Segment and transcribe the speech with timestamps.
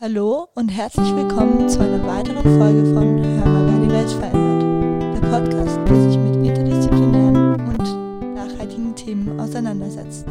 [0.00, 5.14] Hallo und herzlich willkommen zu einer weiteren Folge von Hör mal, wer die Welt verändert.
[5.14, 10.26] Der Podcast, der sich mit interdisziplinären und nachhaltigen Themen auseinandersetzt.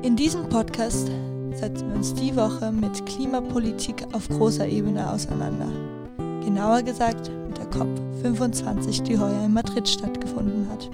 [0.00, 1.10] In diesem Podcast
[1.52, 5.68] setzen wir uns die Woche mit Klimapolitik auf großer Ebene auseinander.
[6.16, 10.88] Genauer gesagt mit der COP25, die heuer in Madrid stattgefunden hat.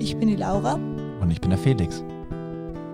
[0.00, 0.74] Ich bin die Laura.
[1.20, 2.02] Und ich bin der Felix.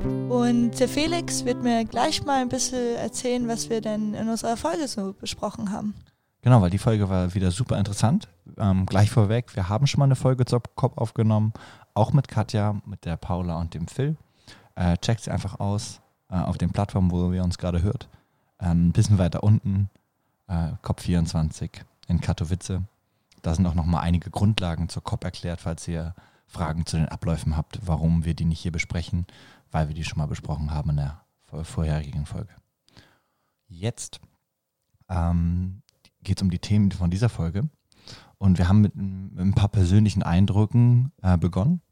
[0.04, 4.56] Und der Felix wird mir gleich mal ein bisschen erzählen, was wir denn in unserer
[4.56, 5.94] Folge so besprochen haben.
[6.42, 8.28] Genau, weil die Folge war wieder super interessant.
[8.58, 11.54] Ähm, gleich vorweg, wir haben schon mal eine Folge zur COP aufgenommen,
[11.94, 14.16] auch mit Katja, mit der Paula und dem Phil.
[14.74, 18.08] Äh, checkt sie einfach aus äh, auf den Plattformen, wo ihr uns gerade hört.
[18.60, 19.88] Ähm, ein bisschen weiter unten,
[20.48, 21.70] äh, COP24
[22.08, 22.80] in Katowice.
[23.40, 26.14] Da sind auch nochmal einige Grundlagen zur COP erklärt, falls ihr
[26.46, 29.26] Fragen zu den Abläufen habt, warum wir die nicht hier besprechen
[29.74, 31.24] weil wir die schon mal besprochen haben in der
[31.64, 32.54] vorherigen Folge.
[33.66, 34.20] Jetzt
[35.08, 35.82] ähm,
[36.22, 37.68] geht es um die Themen von dieser Folge.
[38.38, 41.82] Und wir haben mit, mit ein paar persönlichen Eindrücken äh, begonnen,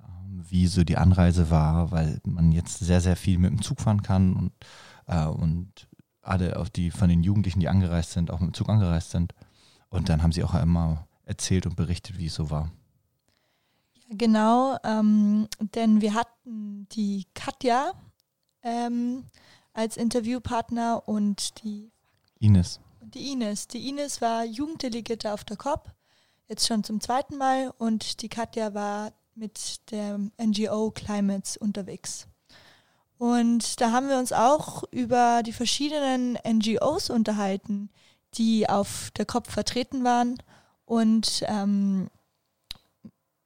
[0.00, 3.82] ähm, wie so die Anreise war, weil man jetzt sehr, sehr viel mit dem Zug
[3.82, 4.52] fahren kann und,
[5.06, 5.88] äh, und
[6.22, 9.34] alle, auch die von den Jugendlichen, die angereist sind, auch mit dem Zug angereist sind.
[9.90, 12.70] Und dann haben sie auch immer erzählt und berichtet, wie es so war.
[14.08, 17.92] Genau, ähm, denn wir hatten die Katja
[18.62, 19.24] ähm,
[19.72, 21.90] als Interviewpartner und die
[22.38, 22.80] Ines.
[23.00, 23.66] Die Ines.
[23.68, 25.90] Die Ines war Jugenddelegierte auf der COP,
[26.48, 32.26] jetzt schon zum zweiten Mal, und die Katja war mit der NGO Climates unterwegs.
[33.18, 37.90] Und da haben wir uns auch über die verschiedenen NGOs unterhalten,
[38.34, 40.38] die auf der COP vertreten waren
[40.84, 42.08] und ähm,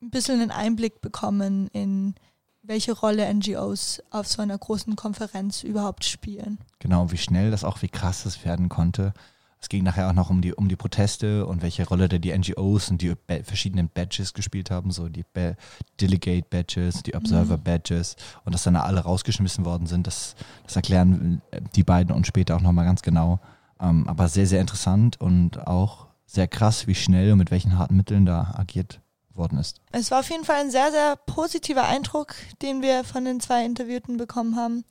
[0.03, 2.15] ein bisschen einen Einblick bekommen in
[2.63, 6.59] welche Rolle NGOs auf so einer großen Konferenz überhaupt spielen.
[6.79, 9.13] Genau, wie schnell das auch, wie krass das werden konnte.
[9.61, 12.37] Es ging nachher auch noch um die, um die Proteste und welche Rolle da die
[12.37, 15.55] NGOs und die verschiedenen Badges gespielt haben, so die ba
[16.01, 17.63] Delegate Badges, die Observer mhm.
[17.63, 20.07] Badges und dass dann alle rausgeschmissen worden sind.
[20.07, 21.43] Das, das erklären
[21.75, 23.41] die beiden uns später auch nochmal ganz genau.
[23.79, 27.97] Ähm, aber sehr, sehr interessant und auch sehr krass, wie schnell und mit welchen harten
[27.97, 29.01] Mitteln da agiert
[29.41, 29.81] worden ist.
[29.91, 33.65] Es war auf jeden Fall ein sehr, sehr positiver Eindruck, den wir von den zwei
[33.65, 34.85] Interviewten bekommen haben.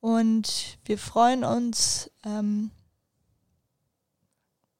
[0.00, 2.10] Und wir freuen uns.
[2.24, 2.70] Ähm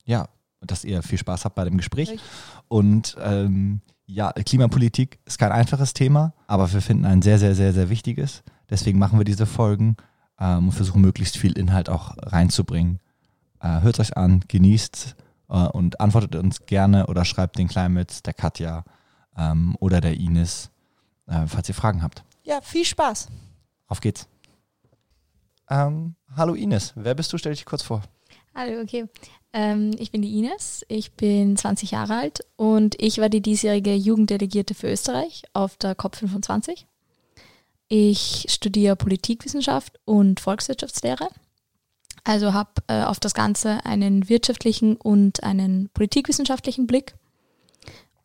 [0.04, 0.28] ja,
[0.62, 2.10] dass ihr viel Spaß habt bei dem Gespräch.
[2.10, 2.26] Richtig.
[2.68, 7.72] Und ähm, ja, Klimapolitik ist kein einfaches Thema, aber wir finden ein sehr, sehr, sehr,
[7.72, 8.42] sehr wichtiges.
[8.68, 9.96] Deswegen machen wir diese Folgen
[10.38, 12.98] ähm, und versuchen möglichst viel Inhalt auch reinzubringen.
[13.60, 15.16] Äh, hört euch an, genießt
[15.48, 18.84] äh, und antwortet uns gerne oder schreibt den Climates, der Katja
[19.40, 20.70] ähm, oder der Ines,
[21.26, 22.22] äh, falls ihr Fragen habt.
[22.44, 23.28] Ja, viel Spaß.
[23.88, 24.28] Auf geht's.
[25.68, 27.38] Ähm, hallo Ines, wer bist du?
[27.38, 28.02] Stell dich kurz vor.
[28.54, 29.06] Hallo, okay.
[29.52, 33.94] Ähm, ich bin die Ines, ich bin 20 Jahre alt und ich war die diesjährige
[33.94, 36.84] Jugenddelegierte für Österreich auf der COP25.
[37.88, 41.28] Ich studiere Politikwissenschaft und Volkswirtschaftslehre
[42.24, 47.14] also habe äh, auf das Ganze einen wirtschaftlichen und einen politikwissenschaftlichen Blick.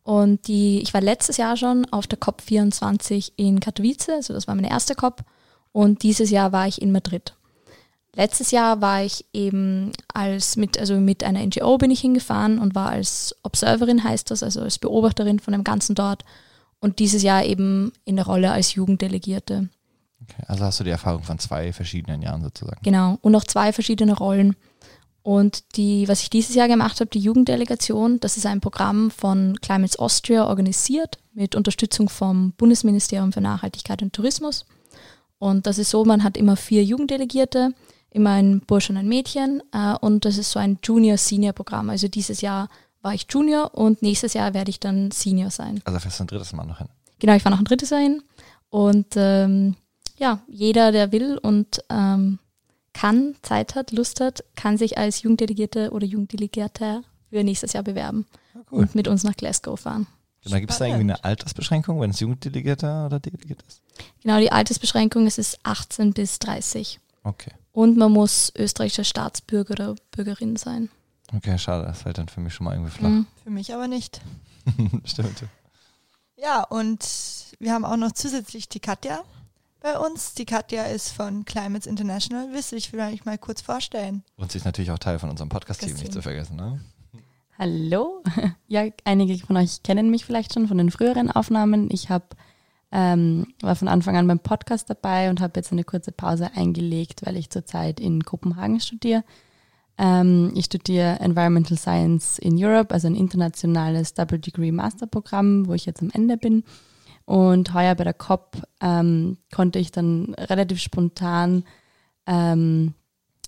[0.06, 4.54] Und die, ich war letztes Jahr schon auf der COP24 in Katowice, also das war
[4.54, 5.24] meine erste COP.
[5.72, 7.34] Und dieses Jahr war ich in Madrid.
[8.14, 12.76] Letztes Jahr war ich eben als mit, also mit einer NGO bin ich hingefahren und
[12.76, 16.24] war als Observerin heißt das, also als Beobachterin von dem Ganzen dort.
[16.78, 19.68] Und dieses Jahr eben in der Rolle als Jugenddelegierte.
[20.22, 22.80] Okay, also hast du die Erfahrung von zwei verschiedenen Jahren sozusagen.
[22.84, 24.54] Genau, und noch zwei verschiedene Rollen.
[25.26, 29.58] Und die, was ich dieses Jahr gemacht habe, die Jugenddelegation, das ist ein Programm von
[29.60, 34.66] Climates Austria organisiert mit Unterstützung vom Bundesministerium für Nachhaltigkeit und Tourismus.
[35.38, 37.74] Und das ist so, man hat immer vier Jugenddelegierte,
[38.10, 39.64] immer ein Bursch und ein Mädchen.
[39.72, 41.90] Äh, und das ist so ein Junior-Senior-Programm.
[41.90, 42.68] Also dieses Jahr
[43.02, 45.80] war ich Junior und nächstes Jahr werde ich dann Senior sein.
[45.86, 46.88] Also fährst du ein drittes Mal noch hin?
[47.18, 48.22] Genau, ich fahre noch ein drittes Jahr hin.
[48.70, 49.74] Und ähm,
[50.18, 52.38] ja, jeder, der will und ähm,
[52.96, 58.26] kann, Zeit hat, Lust hat, kann sich als Jugenddelegierte oder Jugenddelegierter für nächstes Jahr bewerben
[58.54, 58.80] ja, cool.
[58.80, 60.06] und mit uns nach Glasgow fahren.
[60.42, 63.82] Genau, gibt es da irgendwie eine Altersbeschränkung, wenn es Jugenddelegierter oder Delegiert ist?
[64.22, 67.00] Genau, die Altersbeschränkung ist, ist 18 bis 30.
[67.22, 67.50] Okay.
[67.72, 70.88] Und man muss österreichischer Staatsbürger oder Bürgerin sein.
[71.34, 73.10] Okay, schade, das fällt dann für mich schon mal irgendwie flach.
[73.10, 73.26] Mhm.
[73.42, 74.22] Für mich aber nicht.
[75.04, 75.44] Stimmt.
[76.36, 77.04] Ja, und
[77.58, 79.22] wir haben auch noch zusätzlich die Katja,
[79.86, 80.34] bei uns.
[80.34, 82.48] Die Katja ist von Climates International.
[82.52, 84.24] Willst du dich vielleicht mal kurz vorstellen?
[84.36, 86.56] Und sie ist natürlich auch Teil von unserem Podcast-Team, nicht zu vergessen.
[86.56, 86.80] Ne?
[87.56, 88.22] Hallo.
[88.68, 91.88] Ja, einige von euch kennen mich vielleicht schon von den früheren Aufnahmen.
[91.92, 92.24] Ich habe
[92.90, 97.24] ähm, war von Anfang an beim Podcast dabei und habe jetzt eine kurze Pause eingelegt,
[97.24, 99.22] weil ich zurzeit in Kopenhagen studiere.
[99.98, 105.86] Ähm, ich studiere Environmental Science in Europe, also ein internationales Double Degree Masterprogramm, wo ich
[105.86, 106.64] jetzt am Ende bin.
[107.26, 111.64] Und heuer bei der COP ähm, konnte ich dann relativ spontan
[112.26, 112.94] ähm,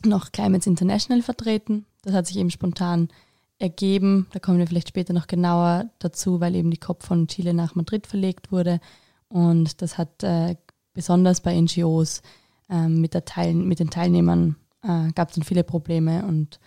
[0.04, 1.86] noch Climates International vertreten.
[2.02, 3.08] Das hat sich eben spontan
[3.58, 4.26] ergeben.
[4.32, 7.74] Da kommen wir vielleicht später noch genauer dazu, weil eben die COP von Chile nach
[7.76, 8.80] Madrid verlegt wurde.
[9.28, 10.56] Und das hat äh,
[10.92, 12.22] besonders bei NGOs
[12.68, 16.58] äh, mit, der Teil mit den Teilnehmern äh, gab es dann viele Probleme und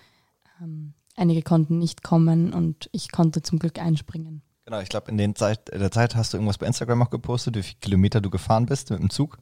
[0.62, 4.42] ähm, einige konnten nicht kommen und ich konnte zum Glück einspringen.
[4.66, 7.10] Genau, ich glaube, in den Zeit, in der Zeit hast du irgendwas bei Instagram auch
[7.10, 9.38] gepostet, wie viele Kilometer du gefahren bist mit dem Zug.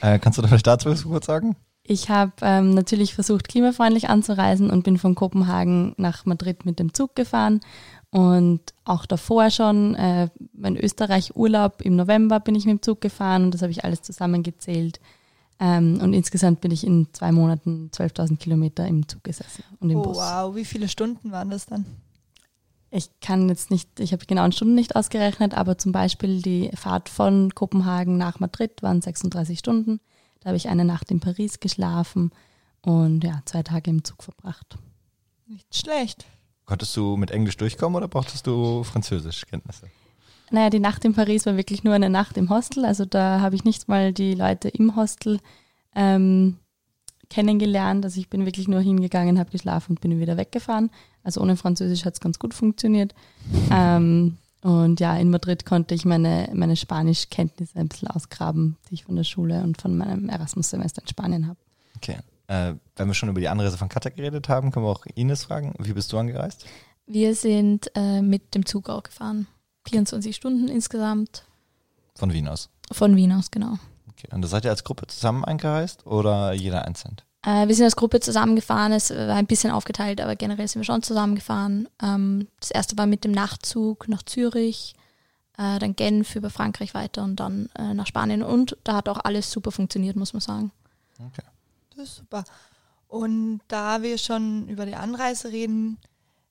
[0.00, 1.56] Äh, kannst du da vielleicht dazu was kurz sagen?
[1.82, 6.92] Ich habe ähm, natürlich versucht, klimafreundlich anzureisen und bin von Kopenhagen nach Madrid mit dem
[6.94, 7.60] Zug gefahren.
[8.10, 13.44] Und auch davor schon, äh, mein Österreich-Urlaub im November bin ich mit dem Zug gefahren
[13.44, 15.00] und das habe ich alles zusammengezählt.
[15.60, 19.98] Ähm, und insgesamt bin ich in zwei Monaten 12.000 Kilometer im Zug gesessen und im
[19.98, 20.16] oh, Bus.
[20.18, 21.86] Wow, wie viele Stunden waren das dann?
[22.96, 26.70] Ich kann jetzt nicht, ich habe die genauen Stunden nicht ausgerechnet, aber zum Beispiel die
[26.74, 30.00] Fahrt von Kopenhagen nach Madrid waren 36 Stunden.
[30.40, 32.30] Da habe ich eine Nacht in Paris geschlafen
[32.80, 34.78] und ja, zwei Tage im Zug verbracht.
[35.46, 36.24] Nicht schlecht.
[36.64, 39.90] Konntest du mit Englisch durchkommen oder brauchtest du Französischkenntnisse?
[40.50, 42.86] Naja, die Nacht in Paris war wirklich nur eine Nacht im Hostel.
[42.86, 45.38] Also da habe ich nicht mal die Leute im Hostel
[45.94, 46.56] ähm,
[47.28, 48.06] kennengelernt.
[48.06, 50.90] Also ich bin wirklich nur hingegangen, habe geschlafen und bin wieder weggefahren.
[51.26, 53.12] Also ohne Französisch hat es ganz gut funktioniert.
[53.72, 59.04] Ähm, und ja, in Madrid konnte ich meine, meine Spanischkenntnisse ein bisschen ausgraben, die ich
[59.04, 61.58] von der Schule und von meinem Erasmus-Semester in Spanien habe.
[61.96, 62.18] Okay.
[62.46, 65.42] Äh, wenn wir schon über die Anreise von Katja geredet haben, können wir auch Ines
[65.42, 65.74] fragen.
[65.80, 66.64] Wie bist du angereist?
[67.06, 69.48] Wir sind äh, mit dem Zug auch gefahren.
[69.88, 71.44] 24 Stunden insgesamt.
[72.14, 72.70] Von Wien aus?
[72.92, 73.78] Von Wien aus, genau.
[74.10, 74.28] Okay.
[74.32, 77.16] Und da seid ihr als Gruppe zusammen eingereist oder jeder einzeln?
[77.44, 78.92] Äh, wir sind als Gruppe zusammengefahren.
[78.92, 81.88] Es war ein bisschen aufgeteilt, aber generell sind wir schon zusammengefahren.
[82.02, 84.94] Ähm, das erste war mit dem Nachtzug nach Zürich,
[85.58, 88.42] äh, dann Genf über Frankreich weiter und dann äh, nach Spanien.
[88.42, 90.72] Und da hat auch alles super funktioniert, muss man sagen.
[91.18, 91.46] Okay.
[91.96, 92.44] Das ist super.
[93.08, 95.98] Und da wir schon über die Anreise reden,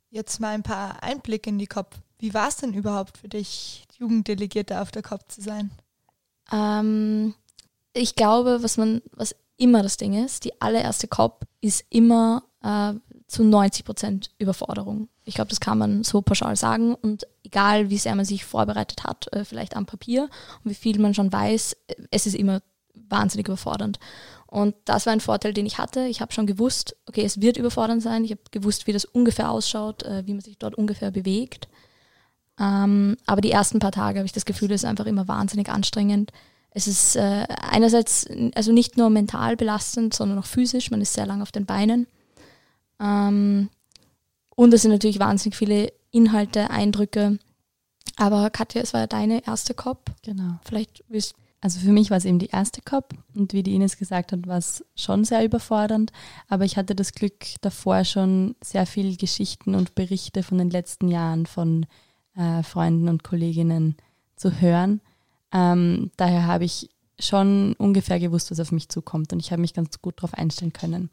[0.09, 1.97] jetzt mal ein paar Einblicke in die Kopf.
[2.19, 5.71] Wie war es denn überhaupt für dich, Jugenddelegierte auf der COP zu sein?
[6.51, 7.35] Ähm,
[7.93, 12.93] ich glaube, was man, was immer das Ding ist, die allererste COP ist immer äh,
[13.27, 15.09] zu 90 Prozent Überforderung.
[15.23, 16.93] Ich glaube, das kann man so pauschal sagen.
[16.93, 20.29] Und egal, wie sehr man sich vorbereitet hat, äh, vielleicht am Papier
[20.63, 21.75] und wie viel man schon weiß,
[22.11, 22.61] es ist immer
[22.93, 23.99] wahnsinnig überfordernd.
[24.47, 26.05] Und das war ein Vorteil, den ich hatte.
[26.05, 28.23] Ich habe schon gewusst, okay, es wird überfordernd sein.
[28.23, 31.67] Ich habe gewusst, wie das ungefähr ausschaut, äh, wie man sich dort ungefähr bewegt.
[32.59, 35.69] Ähm, aber die ersten paar Tage habe ich das Gefühl, es ist einfach immer wahnsinnig
[35.69, 36.31] anstrengend.
[36.75, 40.91] Es ist äh, einerseits also nicht nur mental belastend, sondern auch physisch.
[40.91, 42.05] Man ist sehr lang auf den Beinen.
[42.99, 43.69] Ähm,
[44.55, 47.39] und es sind natürlich wahnsinnig viele Inhalte, Eindrücke.
[48.17, 50.11] Aber Katja, es war ja deine erste COP.
[50.21, 50.59] Genau.
[50.65, 53.97] Vielleicht willst also für mich war es eben die erste COP und wie die Ines
[53.97, 56.11] gesagt hat, war es schon sehr überfordernd.
[56.47, 61.07] Aber ich hatte das Glück, davor schon sehr viele Geschichten und Berichte von den letzten
[61.07, 61.87] Jahren von
[62.35, 63.95] äh, Freunden und Kolleginnen
[64.35, 65.01] zu hören.
[65.55, 69.73] Ähm, daher habe ich schon ungefähr gewusst, was auf mich zukommt und ich habe mich
[69.73, 71.09] ganz gut darauf einstellen können.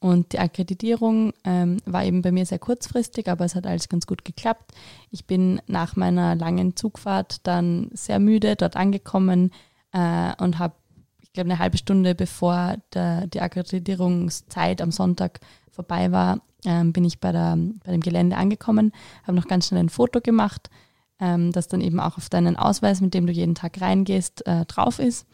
[0.00, 4.06] Und die Akkreditierung ähm, war eben bei mir sehr kurzfristig, aber es hat alles ganz
[4.06, 4.72] gut geklappt.
[5.10, 9.52] Ich bin nach meiner langen Zugfahrt dann sehr müde dort angekommen
[9.92, 10.74] äh, und habe,
[11.20, 17.04] ich glaube, eine halbe Stunde bevor der, die Akkreditierungszeit am Sonntag vorbei war, ähm, bin
[17.04, 18.92] ich bei, der, bei dem Gelände angekommen,
[19.24, 20.70] habe noch ganz schnell ein Foto gemacht,
[21.22, 24.66] ähm, das dann eben auch auf deinen Ausweis, mit dem du jeden Tag reingehst, äh,
[24.66, 25.24] drauf ist.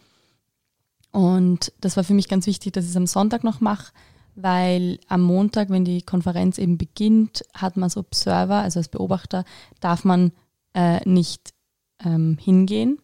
[1.11, 3.93] Und das war für mich ganz wichtig, dass ich es am Sonntag noch mache,
[4.35, 9.45] weil am Montag, wenn die Konferenz eben beginnt, hat man als Observer, also als Beobachter,
[9.81, 10.33] darf man
[10.75, 11.55] äh, nicht
[12.05, 12.99] ähm, hingehen.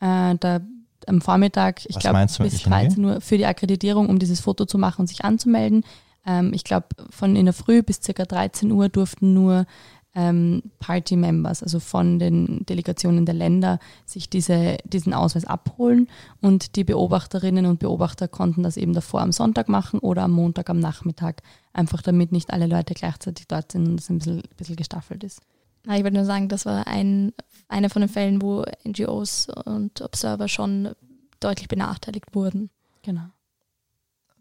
[0.00, 0.60] Äh, da
[1.06, 5.02] am Vormittag, ich glaube bis 13 Uhr für die Akkreditierung, um dieses Foto zu machen
[5.02, 5.84] und sich anzumelden.
[6.24, 8.24] Ähm, ich glaube, von in der Früh bis ca.
[8.24, 9.66] 13 Uhr durften nur
[10.14, 16.08] ähm, Party Members, also von den Delegationen der Länder, sich diese, diesen Ausweis abholen
[16.40, 20.70] und die Beobachterinnen und Beobachter konnten das eben davor am Sonntag machen oder am Montag
[20.70, 21.42] am Nachmittag,
[21.72, 25.24] einfach damit nicht alle Leute gleichzeitig dort sind und es ein bisschen, ein bisschen gestaffelt
[25.24, 25.40] ist.
[25.86, 27.32] Ich würde nur sagen, das war ein,
[27.68, 30.94] einer von den Fällen, wo NGOs und Observer schon
[31.40, 32.70] deutlich benachteiligt wurden.
[33.02, 33.26] Genau.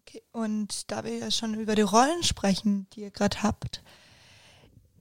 [0.02, 3.84] Okay, und da wir ja schon über die Rollen sprechen, die ihr gerade habt,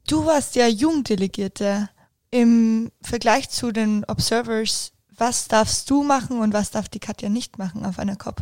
[0.09, 1.89] du warst ja Jugenddelegierte.
[2.31, 7.59] Im Vergleich zu den Observers, was darfst du machen und was darf die Katja nicht
[7.59, 8.41] machen auf einer COP?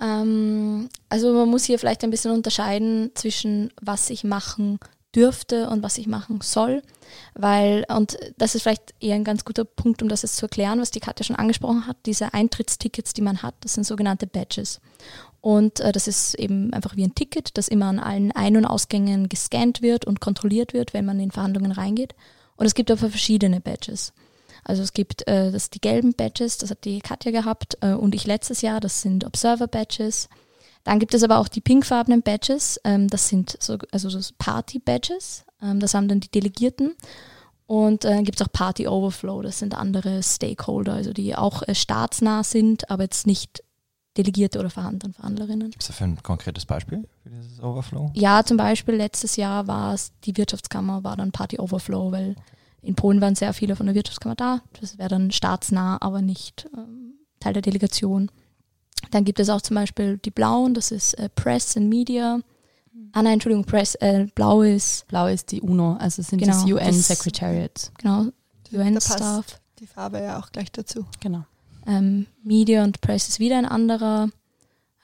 [0.00, 4.78] Ähm, also man muss hier vielleicht ein bisschen unterscheiden zwischen was ich machen
[5.14, 6.82] dürfte und was ich machen soll,
[7.34, 10.80] weil, und das ist vielleicht eher ein ganz guter Punkt, um das jetzt zu erklären,
[10.80, 14.80] was die Katja schon angesprochen hat, diese Eintrittstickets, die man hat, das sind sogenannte Badges.
[15.44, 18.64] Und äh, das ist eben einfach wie ein Ticket, das immer an allen Ein- und
[18.64, 22.14] Ausgängen gescannt wird und kontrolliert wird, wenn man in Verhandlungen reingeht.
[22.56, 24.14] Und es gibt aber verschiedene Badges.
[24.64, 28.14] Also es gibt äh, das, die gelben Badges, das hat die Katja gehabt äh, und
[28.14, 30.30] ich letztes Jahr, das sind Observer-Badges.
[30.82, 35.44] Dann gibt es aber auch die pinkfarbenen Badges, ähm, das sind so, also so Party-Badges,
[35.60, 36.94] ähm, das haben dann die Delegierten.
[37.66, 41.74] Und äh, gibt es auch Party Overflow, das sind andere Stakeholder, also die auch äh,
[41.74, 43.62] staatsnah sind, aber jetzt nicht
[44.16, 45.70] Delegierte oder Verhandler und Verhandlerinnen.
[45.70, 48.10] Gibt es dafür ein konkretes Beispiel für dieses Overflow?
[48.14, 52.36] Ja, zum Beispiel letztes Jahr war es, die Wirtschaftskammer war dann Party Overflow, weil
[52.82, 54.60] in Polen waren sehr viele von der Wirtschaftskammer da.
[54.80, 58.30] Das wäre dann staatsnah, aber nicht ähm, Teil der Delegation.
[59.10, 62.40] Dann gibt es auch zum Beispiel die Blauen, das ist äh, Press and Media.
[63.12, 65.06] Ah nein, Entschuldigung, Press, äh, Blau ist.
[65.08, 67.90] Blau ist die UNO, also sind Genau, das UN Secretariat.
[67.98, 68.26] Genau,
[68.72, 69.18] UN-Staff.
[69.18, 71.04] passt die Farbe ja auch gleich dazu.
[71.20, 71.44] Genau.
[71.86, 74.30] Ähm, Media und Press ist wieder ein anderer.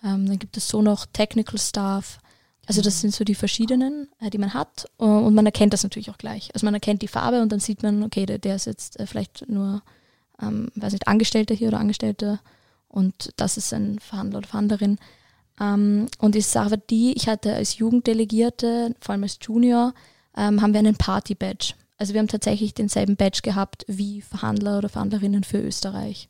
[0.02, 2.18] Ähm, dann gibt es so noch Technical Staff.
[2.66, 4.86] Also das sind so die verschiedenen, äh, die man hat.
[4.98, 6.50] Äh, Und man erkennt das natürlich auch gleich.
[6.54, 9.06] Also man erkennt die Farbe und dann sieht man, okay, der, der ist jetzt äh,
[9.06, 9.82] vielleicht nur,
[10.40, 12.40] ähm, weiß nicht, Angestellter hier oder Angestellte
[12.88, 14.98] und das ist ein Verhandler oder Verhandlerin.
[15.60, 19.94] Ähm, und Sache war die, ich hatte als Jugenddelegierte, vor allem als Junior,
[20.36, 21.74] ähm, haben wir einen Party-Badge.
[21.98, 26.28] Also wir haben tatsächlich denselben Badge gehabt wie Verhandler oder Verhandlerinnen für Österreich.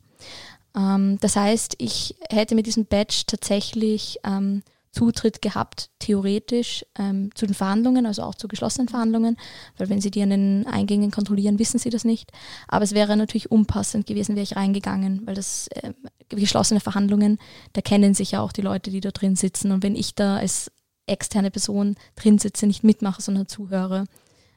[0.75, 7.45] Ähm, das heißt, ich hätte mit diesem Badge tatsächlich ähm, Zutritt gehabt, theoretisch, ähm, zu
[7.45, 9.37] den Verhandlungen, also auch zu geschlossenen Verhandlungen,
[9.77, 12.31] weil wenn Sie die an den Eingängen kontrollieren, wissen Sie das nicht.
[12.67, 15.93] Aber es wäre natürlich unpassend gewesen, wäre ich reingegangen, weil das ähm,
[16.27, 17.39] geschlossene Verhandlungen,
[17.73, 19.71] da kennen sich ja auch die Leute, die da drin sitzen.
[19.71, 20.71] Und wenn ich da als
[21.05, 24.05] externe Person drin sitze, nicht mitmache, sondern zuhöre,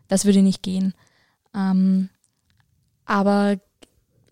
[0.08, 0.94] das würde nicht gehen.
[1.54, 2.08] Ähm,
[3.04, 3.58] aber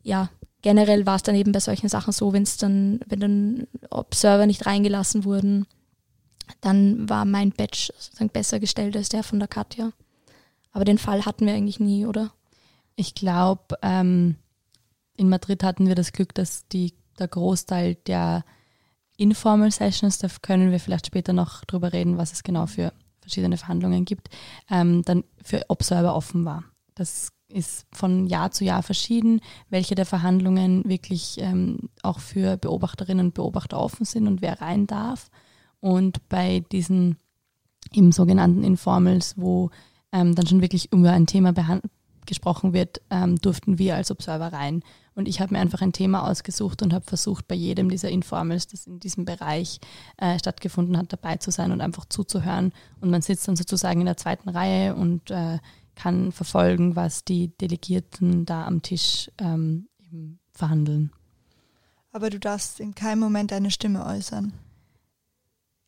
[0.03, 0.31] ja,
[0.63, 4.47] generell war es dann eben bei solchen Sachen so, wenn es dann, wenn dann Observer
[4.47, 5.67] nicht reingelassen wurden,
[6.61, 9.93] dann war mein Badge sozusagen besser gestellt als der von der Katja.
[10.73, 12.33] Aber den Fall hatten wir eigentlich nie, oder?
[12.97, 14.37] Ich glaube, ähm,
[15.17, 18.45] in Madrid hatten wir das Glück, dass die, der Großteil der
[19.17, 23.57] Informal Sessions, da können wir vielleicht später noch drüber reden, was es genau für verschiedene
[23.57, 24.31] Verhandlungen gibt,
[24.71, 26.65] ähm, dann für Observer offen war.
[26.95, 29.41] Das ist von Jahr zu Jahr verschieden,
[29.71, 34.87] welche der Verhandlungen wirklich ähm, auch für Beobachterinnen und Beobachter offen sind und wer rein
[34.87, 35.31] darf.
[35.81, 37.17] Und bei diesen
[37.93, 39.71] im sogenannten Informals, wo
[40.13, 41.53] ähm, dann schon wirklich über ein Thema
[42.27, 44.83] gesprochen wird, ähm, durften wir als Observer rein.
[45.15, 48.67] Und ich habe mir einfach ein Thema ausgesucht und habe versucht, bei jedem dieser Informals,
[48.67, 49.81] das in diesem Bereich
[50.17, 52.73] äh, stattgefunden hat, dabei zu sein und einfach zuzuhören.
[53.01, 55.59] Und man sitzt dann sozusagen in der zweiten Reihe und äh,
[55.95, 59.89] kann verfolgen, was die Delegierten da am Tisch ähm,
[60.53, 61.13] verhandeln.
[62.13, 64.53] Aber du darfst in keinem Moment deine Stimme äußern.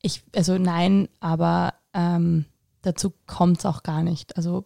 [0.01, 2.47] Ich, also nein, aber ähm,
[2.83, 4.37] dazu kommt es auch gar nicht.
[4.37, 4.65] Also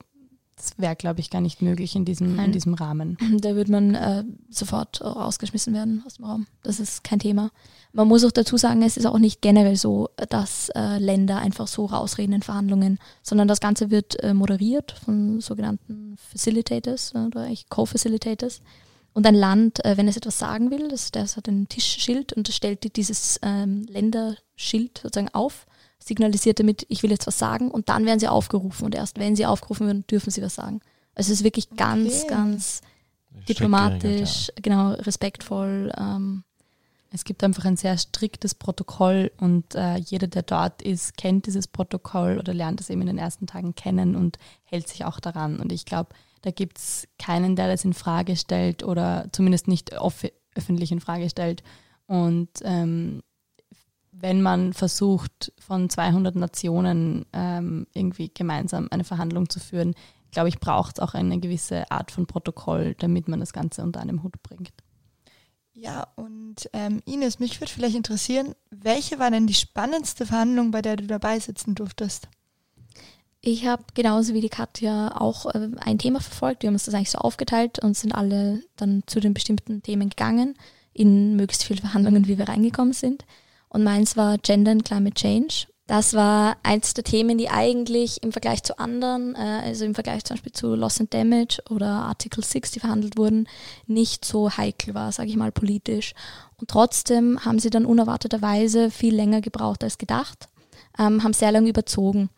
[0.58, 3.16] das wäre, glaube ich, gar nicht möglich in diesem, in diesem Rahmen.
[3.40, 6.46] Da wird man äh, sofort rausgeschmissen werden aus dem Raum.
[6.62, 7.50] Das ist kein Thema.
[7.92, 11.66] Man muss auch dazu sagen, es ist auch nicht generell so, dass äh, Länder einfach
[11.68, 17.42] so rausreden in Verhandlungen, sondern das Ganze wird äh, moderiert von sogenannten Facilitators äh, oder
[17.42, 18.60] eigentlich Co-Facilitators.
[19.14, 22.48] Und ein Land, äh, wenn es etwas sagen will, das, das hat ein Tischschild und
[22.48, 25.66] das stellt die- dieses ähm, Länderschild sozusagen auf,
[25.98, 29.36] signalisiert damit, ich will jetzt was sagen und dann werden sie aufgerufen und erst wenn
[29.36, 30.80] sie aufgerufen werden, dürfen sie was sagen.
[31.14, 32.28] Also es ist wirklich ganz, Okay.
[32.34, 32.80] ganz
[33.48, 35.92] diplomatisch, genau, respektvoll.
[35.96, 36.44] Ähm,
[37.10, 41.66] Es gibt einfach ein sehr striktes Protokoll und äh, jeder, der dort ist, kennt dieses
[41.66, 45.58] Protokoll oder lernt es eben in den ersten Tagen kennen und hält sich auch daran.
[45.58, 46.10] Und ich glaube,
[46.42, 49.92] da gibt es keinen, der das in Frage stellt oder zumindest nicht
[50.54, 51.62] öffentlich in Frage stellt.
[52.06, 53.22] Und ähm,
[54.20, 59.94] wenn man versucht, von 200 Nationen ähm, irgendwie gemeinsam eine Verhandlung zu führen,
[60.30, 64.00] glaube ich, braucht es auch eine gewisse Art von Protokoll, damit man das Ganze unter
[64.00, 64.72] einem Hut bringt.
[65.72, 70.82] Ja, und ähm, Ines, mich würde vielleicht interessieren, welche war denn die spannendste Verhandlung, bei
[70.82, 72.28] der du dabei sitzen durftest?
[73.40, 76.62] Ich habe genauso wie die Katja auch äh, ein Thema verfolgt.
[76.62, 80.10] Wir haben uns das eigentlich so aufgeteilt und sind alle dann zu den bestimmten Themen
[80.10, 80.56] gegangen,
[80.92, 83.24] in möglichst viele Verhandlungen, wie wir reingekommen sind.
[83.68, 88.30] Und meins war Gender and Climate Change, Das war eins der Themen, die eigentlich im
[88.30, 92.44] Vergleich zu anderen, äh, also im Vergleich zum Beispiel zu Loss and Damage oder Article
[92.44, 93.48] 6, die verhandelt wurden,
[93.86, 96.12] nicht so heikel war, sage ich mal politisch.
[96.58, 100.50] Und trotzdem haben sie dann unerwarteterweise viel länger gebraucht als gedacht,
[100.98, 102.28] ähm, haben sehr lange überzogen.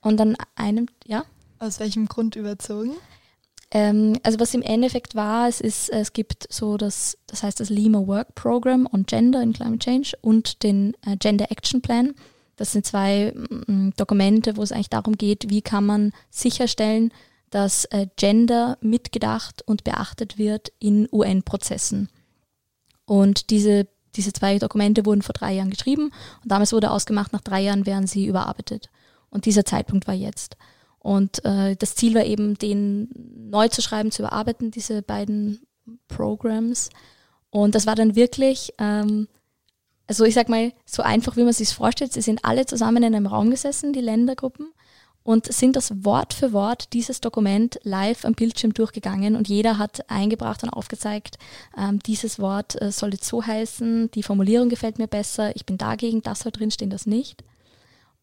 [0.00, 1.24] Und an einem, ja?
[1.60, 2.90] Aus welchem Grund überzogen?
[3.76, 7.68] Ähm, also was im Endeffekt war, es ist, es gibt so das, das heißt das
[7.68, 12.14] Lima Work Program on Gender in Climate Change und den äh, Gender Action Plan.
[12.56, 17.12] Das sind zwei mm, Dokumente, wo es eigentlich darum geht, wie kann man sicherstellen,
[17.50, 22.08] dass äh, Gender mitgedacht und beachtet wird in UN-Prozessen.
[23.04, 27.42] Und diese, diese zwei Dokumente wurden vor drei Jahren geschrieben und damals wurde ausgemacht, nach
[27.42, 28.88] drei Jahren werden sie überarbeitet.
[29.28, 30.56] Und dieser Zeitpunkt war jetzt.
[31.06, 33.08] Und äh, das Ziel war eben, den
[33.48, 35.60] neu zu schreiben, zu überarbeiten, diese beiden
[36.08, 36.90] Programs.
[37.50, 39.28] Und das war dann wirklich, ähm,
[40.08, 42.12] also ich sag mal, so einfach, wie man sich vorstellt.
[42.12, 44.72] Sie sind alle zusammen in einem Raum gesessen, die Ländergruppen,
[45.22, 50.10] und sind das Wort für Wort dieses Dokument live am Bildschirm durchgegangen und jeder hat
[50.10, 51.38] eingebracht und aufgezeigt,
[51.78, 55.78] ähm, dieses Wort äh, soll jetzt so heißen, die Formulierung gefällt mir besser, ich bin
[55.78, 57.44] dagegen, das soll drinstehen, das nicht.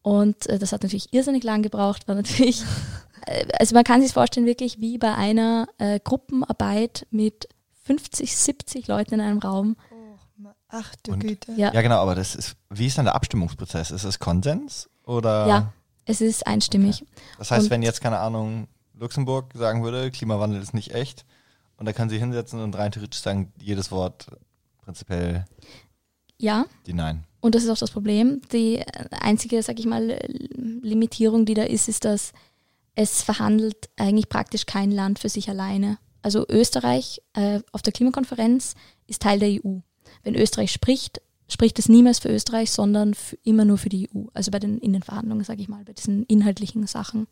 [0.04, 2.62] Und äh, das hat natürlich irrsinnig lang gebraucht, war natürlich,
[3.26, 7.48] äh, also man kann sich vorstellen, wirklich wie bei einer äh, Gruppenarbeit mit
[7.84, 9.76] 50, 70 Leuten in einem Raum.
[9.90, 11.52] Oh, ach du Und- Güte.
[11.52, 11.72] Ja.
[11.72, 13.90] Ja, genau, aber das ist, wie ist dann der Abstimmungsprozess?
[13.90, 15.46] Ist es Konsens oder?
[15.46, 15.72] Ja,
[16.04, 17.06] es ist einstimmig.
[17.38, 21.24] Das heißt, Und- wenn jetzt, keine Ahnung, Luxemburg sagen würde, Klimawandel ist nicht echt,
[21.78, 24.26] und da kann sie hinsetzen und rein theoretisch sagen, jedes Wort
[24.82, 25.46] prinzipiell
[26.38, 27.24] Ja, die Nein.
[27.44, 28.40] Und das ist auch das Problem.
[28.54, 30.18] Die einzige, sag ich mal,
[30.56, 32.32] Limitierung, die da ist, ist, dass
[32.94, 35.98] es verhandelt eigentlich praktisch kein Land für sich alleine.
[36.22, 38.76] Also Österreich äh, auf der Klimakonferenz
[39.08, 39.80] ist Teil der EU.
[40.22, 44.24] Wenn Österreich spricht, spricht es niemals für Österreich, sondern f- immer nur für die EU.
[44.32, 47.26] Also bei den Verhandlungen, sage ich mal, bei diesen inhaltlichen Sachen.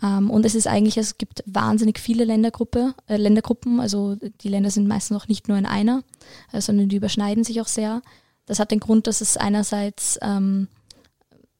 [0.00, 3.80] Ähm, und es ist eigentlich, es gibt wahnsinnig viele Ländergruppe, äh, Ländergruppen.
[3.80, 6.04] Also die Länder sind meistens auch nicht nur in einer,
[6.52, 8.00] äh, sondern die überschneiden sich auch sehr.
[8.48, 10.66] Das hat den Grund, dass es einerseits ähm,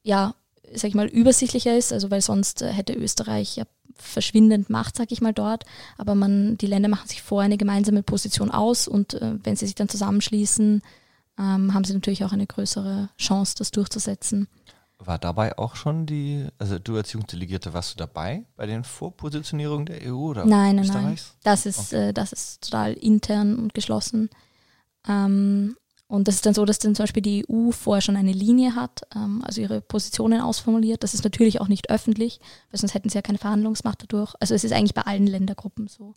[0.02, 0.34] ja,
[0.74, 5.12] sag ich mal, übersichtlicher ist, also weil sonst äh, hätte Österreich ja verschwindend Macht, sag
[5.12, 5.64] ich mal, dort.
[5.96, 9.66] Aber man, die Länder machen sich vor eine gemeinsame Position aus und äh, wenn sie
[9.66, 10.82] sich dann zusammenschließen,
[11.38, 14.48] ähm, haben sie natürlich auch eine größere Chance, das durchzusetzen.
[14.98, 19.86] War dabei auch schon die, also du als Jugenddelegierte, warst du dabei bei den Vorpositionierungen
[19.86, 21.18] der EU oder Nein, nein, nein.
[21.44, 24.30] Das ist, äh, das ist total intern und geschlossen.
[25.08, 25.76] Ähm,
[26.08, 28.74] und das ist dann so, dass dann zum Beispiel die EU vorher schon eine Linie
[28.74, 31.02] hat, ähm, also ihre Positionen ausformuliert.
[31.02, 32.40] Das ist natürlich auch nicht öffentlich,
[32.70, 34.34] weil sonst hätten sie ja keine Verhandlungsmacht dadurch.
[34.40, 36.14] Also es ist eigentlich bei allen Ländergruppen so.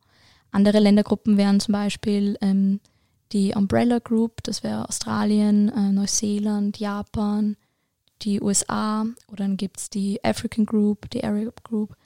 [0.52, 2.80] Andere Ländergruppen wären zum Beispiel ähm,
[3.34, 7.58] die Umbrella Group, das wäre Australien, äh, Neuseeland, Japan,
[8.22, 11.98] die USA oder dann gibt es die African Group, die Arab Group.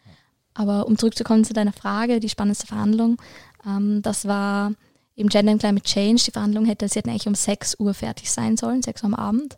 [0.56, 3.22] Aber um zurückzukommen zu deiner Frage, die spannendste Verhandlung,
[3.64, 4.72] ähm, das war
[5.16, 6.24] eben Gender and Climate Change.
[6.26, 9.16] Die Verhandlung hätte, sie hätten eigentlich um 6 Uhr fertig sein sollen, 6 Uhr am
[9.16, 9.58] Abend.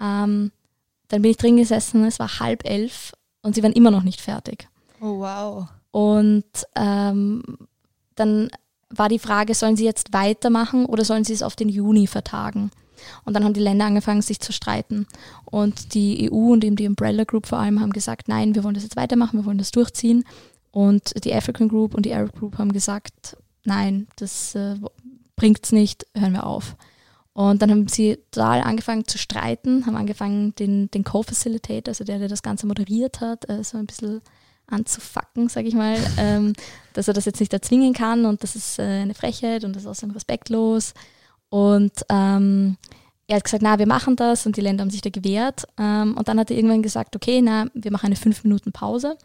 [0.00, 0.52] Ähm,
[1.08, 4.20] dann bin ich drin gesessen, es war halb elf und sie waren immer noch nicht
[4.20, 4.68] fertig.
[5.00, 5.66] Oh, wow.
[5.90, 6.44] Und
[6.76, 7.42] ähm,
[8.14, 8.48] dann
[8.90, 12.70] war die Frage, sollen sie jetzt weitermachen oder sollen sie es auf den Juni vertagen?
[13.24, 15.06] Und dann haben die Länder angefangen, sich zu streiten.
[15.44, 18.74] Und die EU und eben die Umbrella Group vor allem haben gesagt, nein, wir wollen
[18.74, 20.24] das jetzt weitermachen, wir wollen das durchziehen.
[20.70, 24.76] Und die African Group und die Arab Group haben gesagt, nein, das äh,
[25.36, 26.76] bringt's nicht, hören wir auf.
[27.32, 32.18] Und dann haben sie total angefangen zu streiten, haben angefangen, den, den Co-Facilitator, also der,
[32.18, 34.20] der das Ganze moderiert hat, äh, so ein bisschen
[34.66, 36.52] anzufacken, sage ich mal, ähm,
[36.92, 39.84] dass er das jetzt nicht erzwingen kann und das ist äh, eine Frechheit und das
[39.84, 40.94] ist außerdem respektlos.
[41.48, 42.76] Und ähm,
[43.26, 45.64] er hat gesagt, na, wir machen das und die Länder haben sich da gewehrt.
[45.78, 49.16] Ähm, und dann hat er irgendwann gesagt, okay, na, wir machen eine fünf Minuten Pause.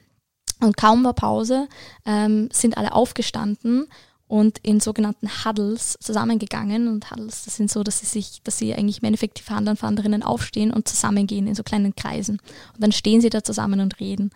[0.62, 1.68] Und kaum war Pause,
[2.06, 3.88] ähm, sind alle aufgestanden
[4.28, 6.88] und in sogenannten Huddles zusammengegangen.
[6.88, 9.72] Und Huddles, das sind so, dass sie sich, dass sie eigentlich im Endeffekt die Fahnder
[9.72, 12.40] und Fahrerinnen aufstehen und zusammengehen in so kleinen Kreisen.
[12.74, 14.32] Und dann stehen sie da zusammen und reden.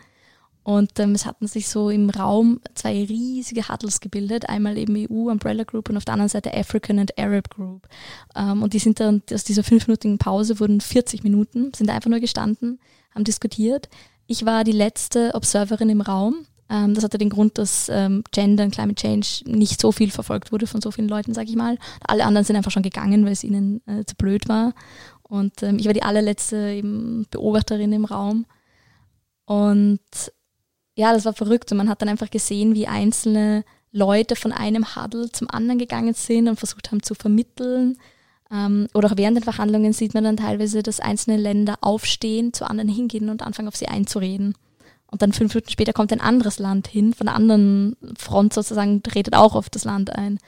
[0.63, 5.31] Und ähm, es hatten sich so im Raum zwei riesige Huddles gebildet, einmal eben EU,
[5.31, 7.87] Umbrella Group und auf der anderen Seite African and Arab Group.
[8.35, 12.19] Ähm, und die sind dann aus dieser fünfminütigen Pause wurden 40 Minuten, sind einfach nur
[12.19, 12.79] gestanden,
[13.15, 13.89] haben diskutiert.
[14.27, 16.45] Ich war die letzte Observerin im Raum.
[16.69, 20.51] Ähm, das hatte den Grund, dass ähm, Gender und Climate Change nicht so viel verfolgt
[20.51, 21.77] wurde von so vielen Leuten, sage ich mal.
[22.05, 24.73] Alle anderen sind einfach schon gegangen, weil es ihnen äh, zu blöd war.
[25.23, 28.45] Und ähm, ich war die allerletzte eben Beobachterin im Raum.
[29.45, 29.99] Und
[30.95, 31.71] ja, das war verrückt.
[31.71, 36.13] Und man hat dann einfach gesehen, wie einzelne Leute von einem Huddle zum anderen gegangen
[36.13, 37.97] sind und versucht haben zu vermitteln.
[38.51, 42.69] Ähm, oder auch während den Verhandlungen sieht man dann teilweise, dass einzelne Länder aufstehen, zu
[42.69, 44.55] anderen hingehen und anfangen auf sie einzureden.
[45.11, 49.01] Und dann fünf Minuten später kommt ein anderes Land hin, von der anderen Front sozusagen,
[49.13, 50.39] redet auch auf das Land ein.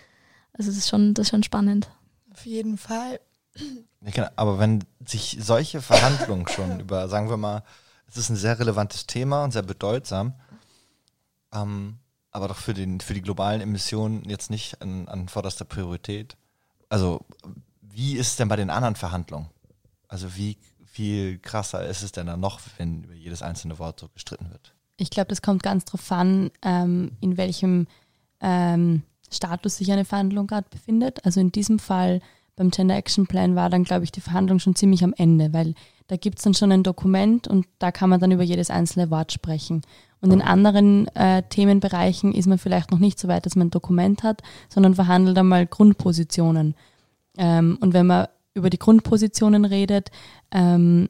[0.54, 1.90] Also das ist schon, das ist schon spannend.
[2.32, 3.20] Auf jeden Fall.
[3.56, 4.28] Ja, genau.
[4.36, 7.64] Aber wenn sich solche Verhandlungen schon über, sagen wir mal,
[8.08, 10.34] es ist ein sehr relevantes Thema und sehr bedeutsam,
[11.54, 11.98] ähm,
[12.32, 16.38] aber doch für, den, für die globalen Emissionen jetzt nicht an, an vorderster Priorität.
[16.90, 17.26] Also
[17.82, 19.50] wie ist es denn bei den anderen Verhandlungen?
[20.08, 20.58] Also wie
[20.92, 24.74] viel krasser ist es denn dann noch, wenn über jedes einzelne Wort so gestritten wird?
[24.98, 27.88] Ich glaube, das kommt ganz drauf an, ähm, in welchem
[28.42, 31.26] ähm, Status sich eine Verhandlung gerade befindet.
[31.26, 32.20] Also in diesem Fall
[32.58, 35.74] beim Gender Action Plan war dann, glaube ich, die Verhandlung schon ziemlich am Ende, weil
[36.08, 39.10] da gibt es dann schon ein Dokument und da kann man dann über jedes einzelne
[39.10, 39.82] Wort sprechen.
[40.20, 43.72] Und in anderen äh, Themenbereichen ist man vielleicht noch nicht so weit, dass man ein
[43.72, 46.76] Dokument hat, sondern verhandelt einmal Grundpositionen.
[47.38, 50.10] Ähm, und wenn man über die Grundpositionen redet,
[50.52, 51.10] ähm,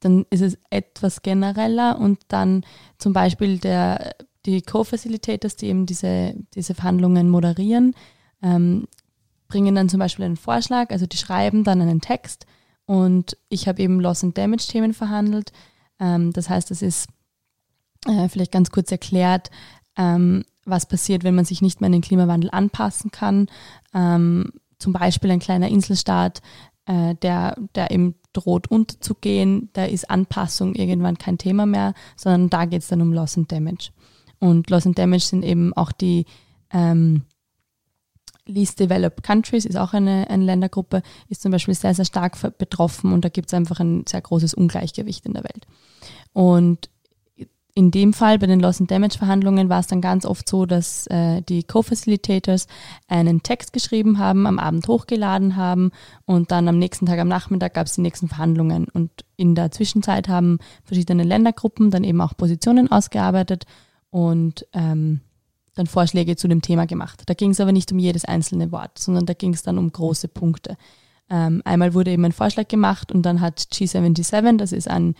[0.00, 2.64] dann ist es etwas genereller und dann
[2.98, 4.14] zum Beispiel der,
[4.44, 7.94] die Co-Facilitators, die eben diese, diese Verhandlungen moderieren,
[8.42, 8.86] ähm,
[9.48, 12.46] bringen dann zum Beispiel einen Vorschlag, also die schreiben dann einen Text
[12.86, 15.52] und ich habe eben Loss and Damage Themen verhandelt.
[15.98, 17.08] Ähm, das heißt, es ist
[18.06, 19.50] äh, vielleicht ganz kurz erklärt,
[19.96, 23.48] ähm, was passiert, wenn man sich nicht mehr an den Klimawandel anpassen kann.
[23.94, 26.42] Ähm, zum Beispiel ein kleiner Inselstaat,
[26.86, 32.64] äh, der, der eben droht unterzugehen, da ist Anpassung irgendwann kein Thema mehr, sondern da
[32.64, 33.90] geht es dann um Loss and Damage.
[34.38, 36.26] Und Loss and Damage sind eben auch die
[36.70, 37.22] ähm,
[38.44, 43.12] Least Developed Countries, ist auch eine, eine Ländergruppe, ist zum Beispiel sehr, sehr stark betroffen
[43.12, 45.66] und da gibt es einfach ein sehr großes Ungleichgewicht in der Welt.
[46.32, 46.90] Und
[47.76, 50.64] in dem Fall bei den Loss and Damage Verhandlungen war es dann ganz oft so,
[50.64, 52.68] dass äh, die Co-Facilitators
[53.06, 55.90] einen Text geschrieben haben, am Abend hochgeladen haben
[56.24, 58.86] und dann am nächsten Tag am Nachmittag gab es die nächsten Verhandlungen.
[58.88, 63.66] Und in der Zwischenzeit haben verschiedene Ländergruppen dann eben auch Positionen ausgearbeitet
[64.08, 65.20] und ähm,
[65.74, 67.24] dann Vorschläge zu dem Thema gemacht.
[67.26, 69.92] Da ging es aber nicht um jedes einzelne Wort, sondern da ging es dann um
[69.92, 70.78] große Punkte.
[71.28, 75.14] Ähm, einmal wurde eben ein Vorschlag gemacht und dann hat G77, das ist ein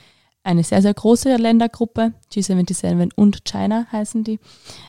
[0.46, 2.12] eine sehr, sehr große Ländergruppe.
[2.32, 4.38] G77 und China heißen die.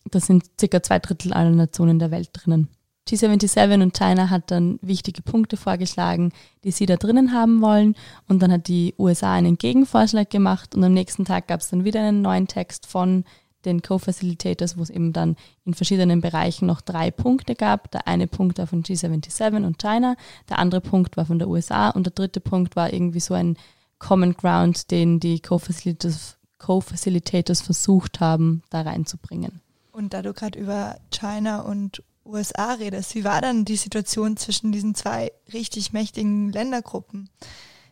[0.09, 2.69] Das sind circa zwei Drittel aller Nationen der Welt drinnen.
[3.07, 6.31] G77 und China hat dann wichtige Punkte vorgeschlagen,
[6.63, 7.95] die sie da drinnen haben wollen.
[8.27, 11.85] Und dann hat die USA einen Gegenvorschlag gemacht und am nächsten Tag gab es dann
[11.85, 13.23] wieder einen neuen Text von
[13.65, 17.91] den Co-Facilitators, wo es eben dann in verschiedenen Bereichen noch drei Punkte gab.
[17.91, 20.15] Der eine Punkt war von G77 und China,
[20.49, 23.57] der andere Punkt war von der USA und der dritte Punkt war irgendwie so ein
[23.99, 29.61] Common Ground, den die Co-Facilitators Co versucht haben, da reinzubringen.
[29.91, 34.71] Und da du gerade über China und USA redest, wie war dann die Situation zwischen
[34.71, 37.29] diesen zwei richtig mächtigen Ländergruppen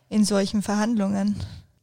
[0.08, 1.36] in solchen Verhandlungen?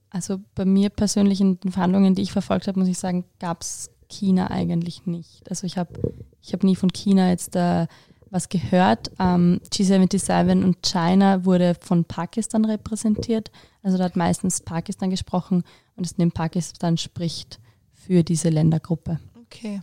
[0.10, 3.62] Also bei mir persönlich in den Verhandlungen, die ich verfolgt habe, muss ich sagen, gab
[3.62, 5.50] es China eigentlich nicht.
[5.50, 7.88] Also ich habe ich hab nie von China jetzt da
[8.34, 9.12] was gehört.
[9.20, 13.52] Ähm, G77 und China wurde von Pakistan repräsentiert.
[13.84, 15.64] Also da hat meistens Pakistan gesprochen
[15.96, 17.60] und es nimmt Pakistan spricht
[17.94, 19.20] für diese Ländergruppe.
[19.46, 19.82] Okay.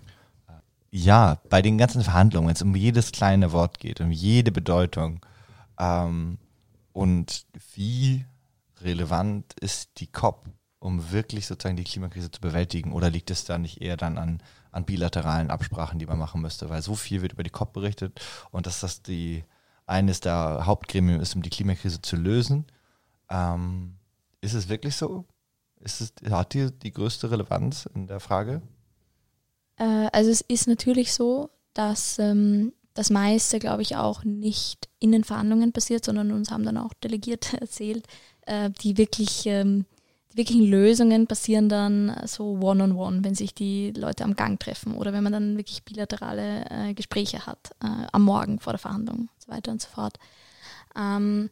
[0.90, 5.24] Ja, bei den ganzen Verhandlungen, wenn es um jedes kleine Wort geht, um jede Bedeutung
[5.78, 6.38] ähm,
[6.92, 8.24] und wie
[8.82, 10.48] relevant ist die COP,
[10.80, 12.92] um wirklich sozusagen die Klimakrise zu bewältigen?
[12.92, 16.68] Oder liegt es da nicht eher dann an, an bilateralen Absprachen, die man machen müsste?
[16.68, 19.44] Weil so viel wird über die COP berichtet und dass das die
[19.86, 22.66] eines der Hauptgremien ist, um die Klimakrise zu lösen.
[23.28, 23.96] Ähm,
[24.40, 25.24] ist es wirklich so?
[25.80, 28.62] Ist es, hat die die größte Relevanz in der Frage?
[29.76, 35.12] Äh, also es ist natürlich so, dass ähm, das meiste, glaube ich, auch nicht in
[35.12, 38.06] den Verhandlungen passiert, sondern uns haben dann auch Delegierte erzählt,
[38.42, 39.86] äh, die wirklich ähm,
[40.32, 44.60] die wirklichen Lösungen passieren dann so one-on-one, -on -one, wenn sich die Leute am Gang
[44.60, 48.78] treffen oder wenn man dann wirklich bilaterale äh, Gespräche hat, äh, am Morgen vor der
[48.78, 50.18] Verhandlung und so weiter und so fort.
[50.96, 51.50] Ähm,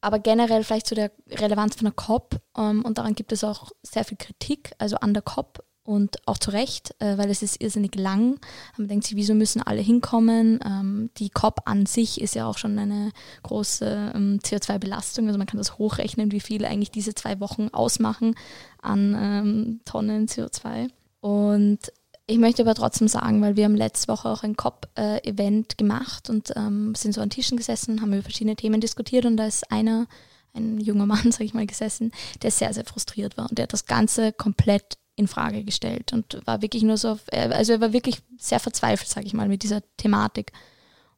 [0.00, 3.70] aber generell vielleicht zu der Relevanz von der COP ähm, und daran gibt es auch
[3.82, 7.60] sehr viel Kritik, also an der COP und auch zu Recht, äh, weil es ist
[7.60, 8.38] irrsinnig lang.
[8.76, 10.60] Man denkt sich, wieso müssen alle hinkommen?
[10.64, 13.10] Ähm, die COP an sich ist ja auch schon eine
[13.42, 15.26] große ähm, CO2-Belastung.
[15.26, 18.36] Also man kann das hochrechnen, wie viel eigentlich diese zwei Wochen ausmachen
[18.80, 20.88] an ähm, Tonnen CO2.
[21.20, 21.92] Und
[22.26, 26.52] ich möchte aber trotzdem sagen, weil wir haben letzte Woche auch ein COP-Event gemacht und
[26.56, 30.06] ähm, sind so an Tischen gesessen, haben über verschiedene Themen diskutiert und da ist einer,
[30.54, 33.72] ein junger Mann, sage ich mal, gesessen, der sehr, sehr frustriert war und der hat
[33.72, 37.92] das Ganze komplett in Frage gestellt und war wirklich nur so, auf, also er war
[37.92, 40.52] wirklich sehr verzweifelt, sage ich mal, mit dieser Thematik.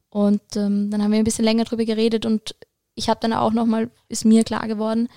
[0.09, 2.55] Und ähm, dann haben wir ein bisschen länger drüber geredet und
[2.95, 5.09] ich habe dann auch nochmal, ist mir klar geworden,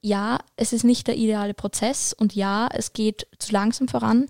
[0.00, 4.28] ja, es ist nicht der ideale Prozess und ja, es geht zu langsam voran,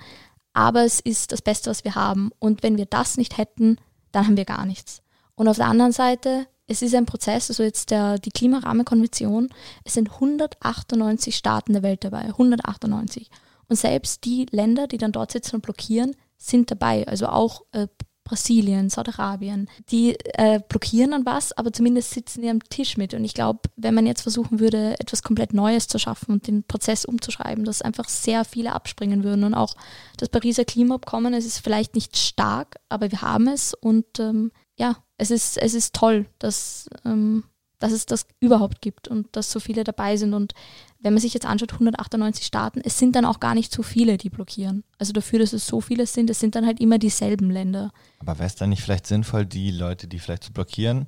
[0.53, 2.31] aber es ist das Beste, was wir haben.
[2.39, 3.79] Und wenn wir das nicht hätten,
[4.13, 5.03] dann haben wir gar nichts.
[5.35, 9.51] Und auf der anderen Seite, es ist ein Prozess, also jetzt der, die Klimarahmenkonvention,
[9.85, 13.31] es sind 198 Staaten der Welt dabei, 198.
[13.69, 17.07] Und selbst die Länder, die dann dort sitzen und blockieren, sind dabei.
[17.07, 17.89] Also auch äh,
[18.29, 23.15] Brasilien, Saudi-Arabien, die äh, blockieren dann was, aber zumindest sitzen die am Tisch mit.
[23.15, 26.63] Und ich glaube, wenn man jetzt versuchen würde, etwas komplett Neues zu schaffen und den
[26.63, 29.45] Prozess umzuschreiben, dass einfach sehr viele abspringen würden.
[29.45, 29.75] Und auch
[30.19, 33.73] das Pariser Klimaabkommen, es ist vielleicht nicht stark, aber wir haben es.
[33.73, 37.45] Und ähm, ja, es ist, es ist toll, dass, ähm,
[37.79, 40.35] dass es das überhaupt gibt und dass so viele dabei sind.
[40.35, 40.53] Und
[41.01, 44.17] wenn man sich jetzt anschaut, 198 Staaten, es sind dann auch gar nicht so viele,
[44.17, 44.85] die blockieren.
[44.99, 47.93] Also dafür, dass es so viele sind, es sind dann halt immer dieselben Länder.
[48.19, 51.07] Aber wäre es dann nicht vielleicht sinnvoll, die Leute, die vielleicht zu blockieren,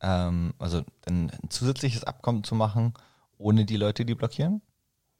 [0.00, 2.94] ähm, also ein, ein zusätzliches Abkommen zu machen,
[3.36, 4.62] ohne die Leute, die blockieren?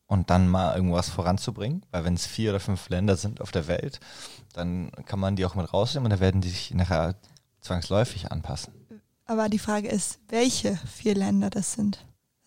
[0.08, 1.84] Und dann mal irgendwas voranzubringen?
[1.90, 3.98] Weil wenn es vier oder fünf Länder sind auf der Welt,
[4.52, 7.16] dann kann man die auch mit rausnehmen und dann werden die sich nachher
[7.60, 8.72] zwangsläufig anpassen.
[9.26, 12.06] Aber die Frage ist, welche vier Länder das sind.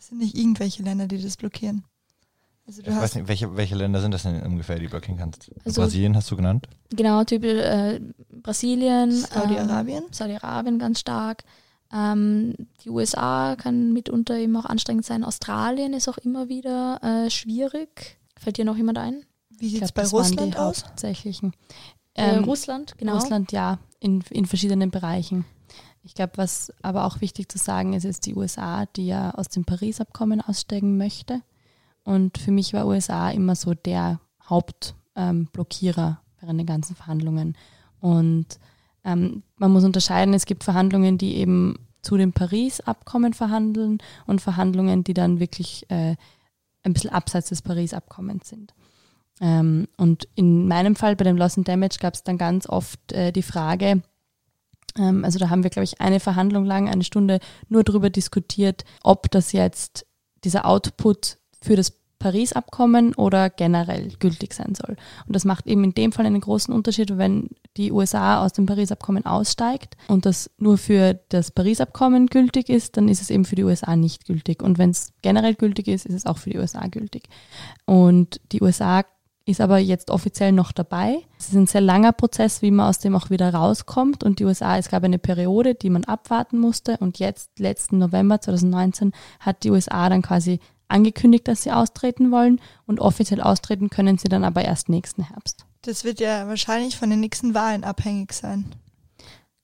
[0.09, 1.83] Das sind nicht irgendwelche Länder, die das blockieren.
[2.65, 5.51] Also ich weiß nicht, welche, welche Länder sind das denn ungefähr, die blockieren kannst?
[5.65, 6.67] Also, Brasilien hast du genannt?
[6.89, 7.99] Genau, Typ äh,
[8.31, 10.03] Brasilien, Saudi-Arabien.
[10.03, 11.43] Ähm, Saudi-Arabien ganz stark.
[11.93, 15.23] Ähm, die USA kann mitunter eben auch anstrengend sein.
[15.23, 18.17] Australien ist auch immer wieder äh, schwierig.
[18.35, 19.25] Fällt dir noch jemand ein?
[19.49, 20.85] Wie sieht es bei Russland aus?
[20.85, 21.53] Hauptsächlichen.
[22.15, 23.13] Äh, ähm, Russland, genau.
[23.13, 25.45] Russland, ja, in, in verschiedenen Bereichen.
[26.03, 29.49] Ich glaube, was aber auch wichtig zu sagen ist, ist die USA, die ja aus
[29.49, 31.41] dem Paris-Abkommen aussteigen möchte.
[32.03, 37.55] Und für mich war USA immer so der Hauptblockierer ähm, während den ganzen Verhandlungen.
[37.99, 38.59] Und
[39.03, 45.03] ähm, man muss unterscheiden, es gibt Verhandlungen, die eben zu dem Paris-Abkommen verhandeln und Verhandlungen,
[45.03, 46.15] die dann wirklich äh,
[46.83, 48.73] ein bisschen abseits des Paris-Abkommens sind.
[49.41, 53.11] Ähm, und in meinem Fall bei dem Loss and Damage gab es dann ganz oft
[53.11, 54.01] äh, die Frage,
[54.99, 59.31] also da haben wir, glaube ich, eine Verhandlung lang, eine Stunde nur darüber diskutiert, ob
[59.31, 60.05] das jetzt
[60.43, 64.97] dieser Output für das Paris-Abkommen oder generell gültig sein soll.
[65.25, 68.65] Und das macht eben in dem Fall einen großen Unterschied, wenn die USA aus dem
[68.65, 73.55] Paris-Abkommen aussteigt und das nur für das Paris-Abkommen gültig ist, dann ist es eben für
[73.55, 74.61] die USA nicht gültig.
[74.61, 77.29] Und wenn es generell gültig ist, ist es auch für die USA gültig.
[77.85, 79.05] Und die USA
[79.49, 81.17] ist aber jetzt offiziell noch dabei.
[81.37, 84.23] Es ist ein sehr langer Prozess, wie man aus dem auch wieder rauskommt.
[84.23, 86.97] Und die USA, es gab eine Periode, die man abwarten musste.
[86.97, 92.61] Und jetzt, letzten November 2019, hat die USA dann quasi angekündigt, dass sie austreten wollen.
[92.85, 95.65] Und offiziell austreten können sie dann aber erst nächsten Herbst.
[95.81, 98.65] Das wird ja wahrscheinlich von den nächsten Wahlen abhängig sein.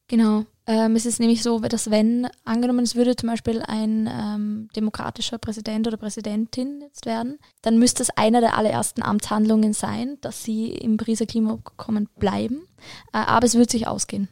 [0.07, 0.45] Genau.
[0.67, 5.37] Ähm, es ist nämlich so, dass wenn angenommen, es würde zum Beispiel ein ähm, demokratischer
[5.37, 10.69] Präsident oder Präsidentin jetzt werden, dann müsste es einer der allerersten Amtshandlungen sein, dass sie
[10.71, 12.67] im Pariser Klimaabkommen bleiben.
[13.13, 14.27] Äh, aber es wird sich ausgehen.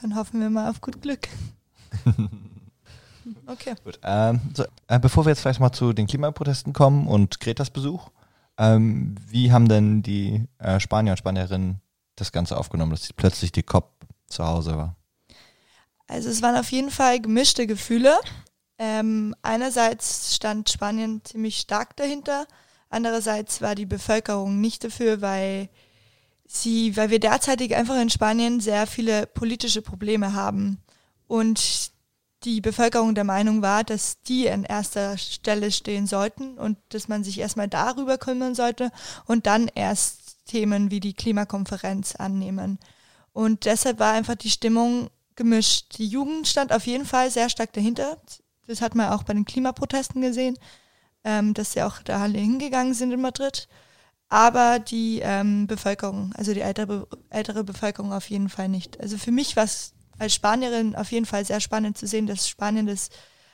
[0.00, 1.28] Dann hoffen wir mal auf gut Glück.
[3.46, 3.74] okay.
[3.84, 7.70] Gut, ähm, so, äh, bevor wir jetzt vielleicht mal zu den Klimaprotesten kommen und Gretas
[7.70, 8.10] Besuch,
[8.58, 11.80] ähm, wie haben denn die äh, Spanier und Spanierinnen
[12.16, 13.92] das Ganze aufgenommen, dass plötzlich die COP
[14.26, 14.96] zu Hause war?
[16.06, 18.18] Also es waren auf jeden Fall gemischte Gefühle.
[18.78, 22.46] Ähm, einerseits stand Spanien ziemlich stark dahinter,
[22.88, 25.68] andererseits war die Bevölkerung nicht dafür, weil
[26.46, 30.82] sie, weil wir derzeitig einfach in Spanien sehr viele politische Probleme haben
[31.28, 31.92] und
[32.44, 37.22] die Bevölkerung der Meinung war, dass die an erster Stelle stehen sollten und dass man
[37.22, 38.90] sich erstmal darüber kümmern sollte
[39.26, 42.78] und dann erst Themen wie die Klimakonferenz annehmen.
[43.32, 45.08] Und deshalb war einfach die Stimmung
[45.42, 45.98] gemischt.
[45.98, 48.16] Die Jugend stand auf jeden Fall sehr stark dahinter.
[48.66, 50.56] Das hat man auch bei den Klimaprotesten gesehen,
[51.24, 53.68] ähm, dass sie auch da alle hingegangen sind in Madrid.
[54.28, 59.00] Aber die ähm, Bevölkerung, also die ältere, ältere Bevölkerung auf jeden Fall nicht.
[59.00, 62.48] Also für mich war es als Spanierin auf jeden Fall sehr spannend zu sehen, dass
[62.48, 63.10] Spanien das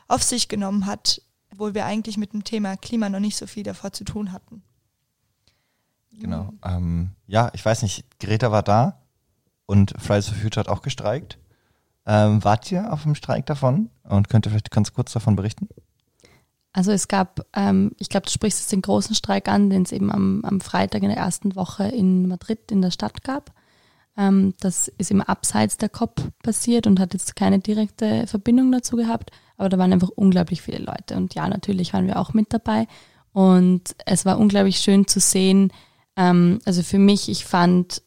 [0.07, 3.62] auf sich genommen hat, obwohl wir eigentlich mit dem Thema Klima noch nicht so viel
[3.62, 4.62] davor zu tun hatten.
[6.12, 6.53] Genau.
[6.64, 9.01] Ähm, ja, ich weiß nicht, Greta war da
[9.66, 11.38] und Fridays for Future hat auch gestreikt.
[12.11, 15.68] Ähm, wart ihr auf dem Streik davon und könnt ihr vielleicht ganz kurz davon berichten?
[16.73, 19.92] Also es gab, ähm, ich glaube, du sprichst jetzt den großen Streik an, den es
[19.92, 23.53] eben am, am Freitag in der ersten Woche in Madrid in der Stadt gab.
[24.16, 28.97] Ähm, das ist im Abseits der COP passiert und hat jetzt keine direkte Verbindung dazu
[28.97, 31.14] gehabt, aber da waren einfach unglaublich viele Leute.
[31.14, 32.87] Und ja, natürlich waren wir auch mit dabei.
[33.33, 35.73] Und es war unglaublich schön zu sehen.
[36.16, 38.03] Ähm, also für mich, ich fand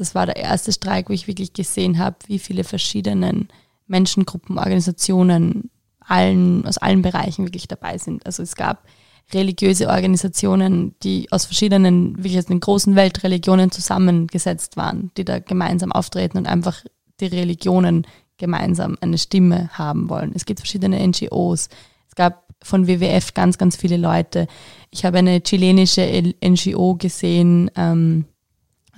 [0.00, 3.46] das war der erste Streik, wo ich wirklich gesehen habe, wie viele verschiedene
[3.86, 8.24] Menschengruppen, Organisationen allen, aus allen Bereichen wirklich dabei sind.
[8.24, 8.84] Also es gab
[9.32, 15.92] religiöse Organisationen, die aus verschiedenen, wirklich aus den großen Weltreligionen zusammengesetzt waren, die da gemeinsam
[15.92, 16.82] auftreten und einfach
[17.20, 18.06] die Religionen
[18.38, 20.32] gemeinsam eine Stimme haben wollen.
[20.34, 21.68] Es gibt verschiedene NGOs.
[22.08, 24.46] Es gab von WWF ganz, ganz viele Leute.
[24.90, 28.24] Ich habe eine chilenische NGO gesehen, ähm,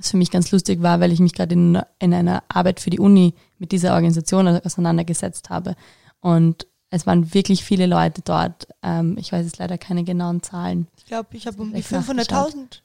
[0.03, 2.91] was für mich ganz lustig war, weil ich mich gerade in, in einer Arbeit für
[2.91, 5.77] die Uni mit dieser Organisation auseinandergesetzt habe.
[6.21, 8.67] Und es waren wirklich viele Leute dort.
[8.83, 10.89] Ähm, ich weiß jetzt leider keine genauen Zahlen.
[10.97, 12.81] Ich glaube, ich habe um die 500.000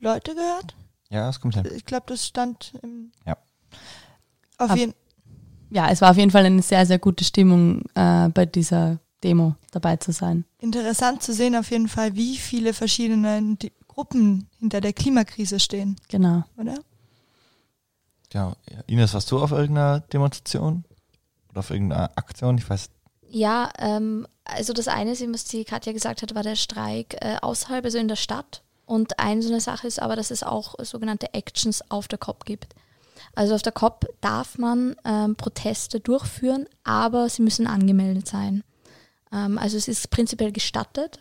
[0.00, 0.76] Leute gehört.
[1.08, 1.66] Ja, das kommt hin.
[1.74, 3.12] Ich glaube, das stand im.
[3.26, 3.38] Ja.
[4.58, 4.92] Auf jeden
[5.70, 9.54] Ja, es war auf jeden Fall eine sehr, sehr gute Stimmung äh, bei dieser Demo
[9.70, 10.44] dabei zu sein.
[10.58, 13.56] Interessant zu sehen auf jeden Fall, wie viele verschiedene
[13.98, 15.96] Gruppen hinter der Klimakrise stehen.
[16.06, 16.44] Genau.
[16.56, 16.76] Oder?
[18.32, 18.54] Ja,
[18.86, 20.84] Ines, warst du auf irgendeiner Demonstration?
[21.50, 22.58] Oder auf irgendeiner Aktion?
[22.58, 22.90] Ich weiß
[23.28, 27.84] ja, ähm, also das eine, was die Katja gesagt hat, war der Streik äh, außerhalb,
[27.84, 28.62] also in der Stadt.
[28.86, 32.44] Und eine so eine Sache ist aber, dass es auch sogenannte Actions auf der COP
[32.44, 32.76] gibt.
[33.34, 38.62] Also auf der COP darf man ähm, Proteste durchführen, aber sie müssen angemeldet sein.
[39.32, 41.18] Ähm, also es ist prinzipiell gestattet.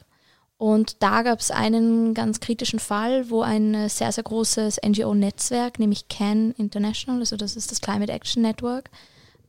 [0.58, 5.78] Und da gab es einen ganz kritischen Fall, wo ein äh, sehr, sehr großes NGO-Netzwerk,
[5.78, 8.89] nämlich CAN International, also das ist das Climate Action Network,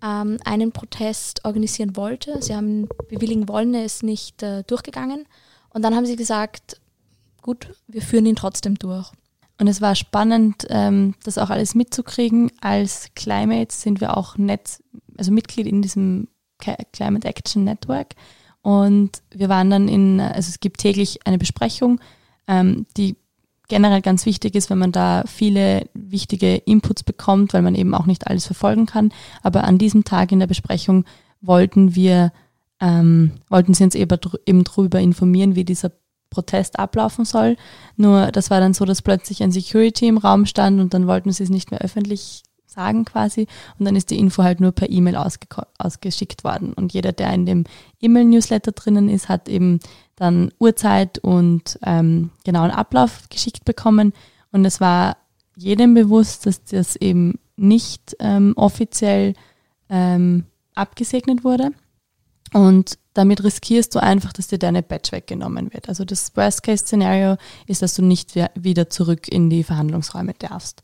[0.03, 2.42] ähm, einen Protest organisieren wollte.
[2.42, 5.25] Sie haben bewilligen wollen, er ist nicht äh, durchgegangen.
[5.71, 6.79] Und dann haben sie gesagt,
[7.40, 9.11] gut, wir führen ihn trotzdem durch.
[9.59, 12.53] Und es war spannend, ähm, das auch alles mitzukriegen.
[12.61, 14.83] Als Climates sind wir auch Netz,
[15.16, 18.14] also Mitglied in diesem Climate Action Network.
[18.62, 22.01] Und wir waren dann in, also es gibt täglich eine Besprechung,
[22.47, 23.16] ähm, die
[23.68, 28.07] generell ganz wichtig ist, wenn man da viele wichtige Inputs bekommt, weil man eben auch
[28.07, 29.12] nicht alles verfolgen kann.
[29.42, 31.05] Aber an diesem Tag in der Besprechung
[31.40, 32.33] wollten wir,
[32.81, 34.18] ähm, wollten sie uns eben,
[34.64, 35.92] darüber informieren, wie dieser
[36.31, 37.57] Protest ablaufen soll.
[37.97, 41.33] Nur das war dann so, dass plötzlich ein Security im Raum stand und dann wollten
[41.33, 42.42] sie es nicht mehr öffentlich
[42.78, 43.46] sagen quasi.
[43.78, 45.16] Und dann ist die Info halt nur per E-Mail
[45.78, 46.72] ausgeschickt worden.
[46.72, 47.64] Und jeder, der in dem
[48.00, 49.80] E-Mail-Newsletter drinnen ist, hat eben
[50.16, 54.12] dann Uhrzeit und ähm, genauen Ablauf geschickt bekommen.
[54.52, 55.16] Und es war
[55.56, 59.34] jedem bewusst, dass das eben nicht ähm, offiziell
[59.90, 61.72] ähm, abgesegnet wurde.
[62.54, 65.88] Und damit riskierst du einfach, dass dir deine Badge weggenommen wird.
[65.88, 67.36] Also das Worst-Case-Szenario
[67.66, 70.82] ist, dass du nicht wieder zurück in die Verhandlungsräume darfst.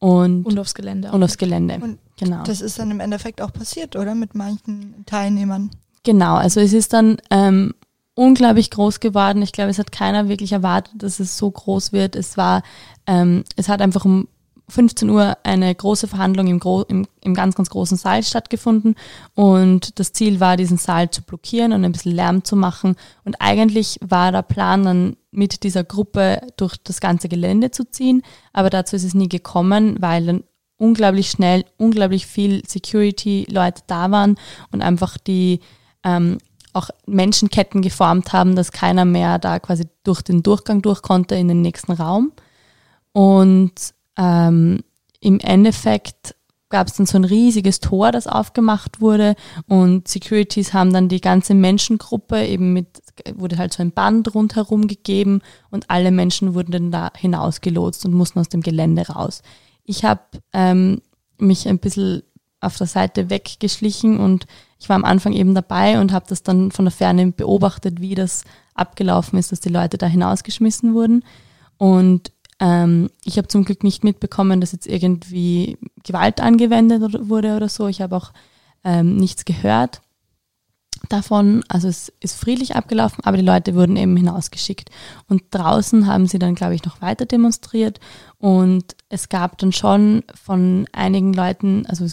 [0.00, 1.12] Und, und aufs Gelände.
[1.12, 1.78] Und aufs Gelände.
[1.80, 2.42] Und genau.
[2.44, 4.14] Das ist dann im Endeffekt auch passiert, oder?
[4.14, 5.70] Mit manchen Teilnehmern.
[6.02, 7.74] Genau, also es ist dann ähm,
[8.14, 9.42] unglaublich groß geworden.
[9.42, 12.16] Ich glaube, es hat keiner wirklich erwartet, dass es so groß wird.
[12.16, 12.62] Es war,
[13.06, 14.26] ähm, es hat einfach um
[14.70, 18.94] 15 Uhr eine große Verhandlung im, Gro im, im, ganz, ganz großen Saal stattgefunden
[19.34, 22.96] und das Ziel war, diesen Saal zu blockieren und ein bisschen Lärm zu machen.
[23.24, 28.22] Und eigentlich war der Plan dann mit dieser Gruppe durch das ganze Gelände zu ziehen,
[28.52, 30.44] aber dazu ist es nie gekommen, weil dann
[30.76, 34.36] unglaublich schnell, unglaublich viel Security-Leute da waren
[34.72, 35.60] und einfach die
[36.04, 36.38] ähm,
[36.72, 41.48] auch Menschenketten geformt haben, dass keiner mehr da quasi durch den Durchgang durch konnte in
[41.48, 42.32] den nächsten Raum.
[43.12, 43.72] Und
[44.20, 44.80] ähm,
[45.20, 46.34] im Endeffekt
[46.68, 49.34] gab es dann so ein riesiges Tor, das aufgemacht wurde
[49.66, 53.02] und Securities haben dann die ganze Menschengruppe eben mit,
[53.34, 58.14] wurde halt so ein Band rundherum gegeben und alle Menschen wurden dann da hinausgelotst und
[58.14, 59.42] mussten aus dem Gelände raus.
[59.84, 60.20] Ich habe
[60.52, 61.00] ähm,
[61.38, 62.22] mich ein bisschen
[62.60, 64.46] auf der Seite weggeschlichen und
[64.78, 68.14] ich war am Anfang eben dabei und habe das dann von der Ferne beobachtet, wie
[68.14, 71.24] das abgelaufen ist, dass die Leute da hinausgeschmissen wurden.
[71.78, 72.30] Und
[72.60, 77.88] ähm, ich habe zum Glück nicht mitbekommen, dass jetzt irgendwie Gewalt angewendet wurde oder so.
[77.88, 78.32] Ich habe auch
[78.84, 80.02] ähm, nichts gehört
[81.08, 81.64] davon.
[81.68, 84.90] Also es ist friedlich abgelaufen, aber die Leute wurden eben hinausgeschickt.
[85.26, 87.98] Und draußen haben sie dann, glaube ich, noch weiter demonstriert.
[88.38, 92.06] Und es gab dann schon von einigen Leuten, also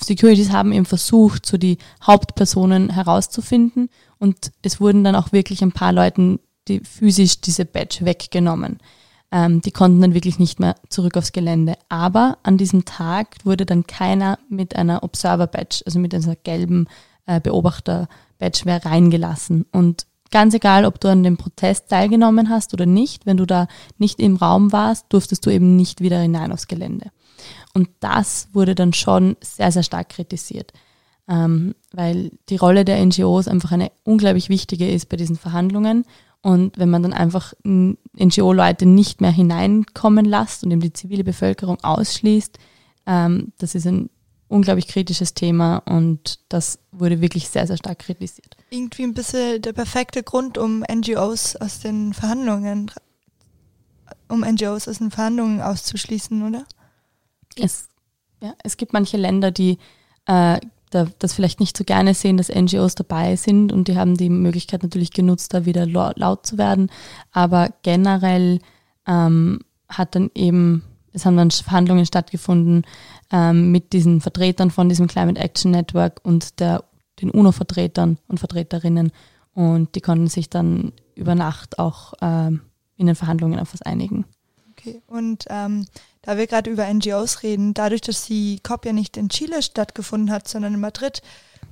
[0.00, 3.88] Securities haben eben versucht, so die Hauptpersonen herauszufinden.
[4.18, 8.78] Und es wurden dann auch wirklich ein paar Leuten die physisch diese Badge weggenommen.
[9.30, 11.74] Ähm, die konnten dann wirklich nicht mehr zurück aufs Gelände.
[11.88, 16.86] Aber an diesem Tag wurde dann keiner mit einer Observer-Badge, also mit einer gelben
[17.26, 19.66] äh, Beobachter-Badge mehr reingelassen.
[19.70, 23.68] Und ganz egal, ob du an dem Protest teilgenommen hast oder nicht, wenn du da
[23.98, 27.10] nicht im Raum warst, durftest du eben nicht wieder hinein aufs Gelände.
[27.74, 30.72] Und das wurde dann schon sehr, sehr stark kritisiert,
[31.28, 36.04] ähm, weil die Rolle der NGOs einfach eine unglaublich wichtige ist bei diesen Verhandlungen
[36.42, 41.82] und wenn man dann einfach NGO-Leute nicht mehr hineinkommen lässt und eben die zivile Bevölkerung
[41.82, 42.58] ausschließt,
[43.06, 44.10] ähm, das ist ein
[44.48, 48.56] unglaublich kritisches Thema und das wurde wirklich sehr, sehr stark kritisiert.
[48.70, 52.90] Irgendwie ein bisschen der perfekte Grund, um NGOs aus den Verhandlungen,
[54.28, 56.64] um NGOs aus den Verhandlungen auszuschließen, oder?
[57.56, 57.88] Es,
[58.40, 59.78] ja, es gibt manche Länder, die
[60.26, 60.60] äh,
[60.90, 64.30] da, das vielleicht nicht so gerne sehen, dass NGOs dabei sind und die haben die
[64.30, 66.90] Möglichkeit natürlich genutzt, da wieder laut zu werden.
[67.32, 68.60] Aber generell
[69.06, 72.82] ähm, hat dann eben, es haben dann Verhandlungen stattgefunden
[73.32, 76.84] ähm, mit diesen Vertretern von diesem Climate Action Network und der,
[77.20, 79.12] den UNO-Vertretern und Vertreterinnen
[79.54, 82.60] und die konnten sich dann über Nacht auch ähm,
[82.96, 84.24] in den Verhandlungen auf was einigen.
[84.88, 85.86] Okay, und ähm,
[86.22, 90.30] da wir gerade über NGOs reden, dadurch, dass die COP ja nicht in Chile stattgefunden
[90.30, 91.22] hat, sondern in Madrid,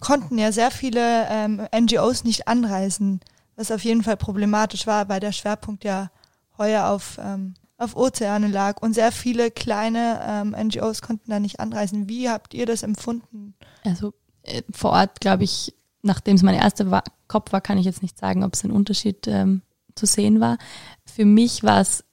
[0.01, 3.21] konnten ja sehr viele ähm, NGOs nicht anreisen,
[3.57, 6.11] was auf jeden Fall problematisch war, weil der Schwerpunkt ja
[6.59, 11.61] heuer auf, ähm, auf Ozeane lag und sehr viele kleine ähm, NGOs konnten da nicht
[11.61, 12.09] anreisen.
[12.09, 13.55] Wie habt ihr das empfunden?
[13.85, 17.85] Also äh, vor Ort, glaube ich, nachdem es meine erste war, COP war, kann ich
[17.85, 19.63] jetzt nicht sagen, ob es ein Unterschied ähm,
[19.95, 20.59] zu sehen war.
[21.05, 22.05] Für mich war es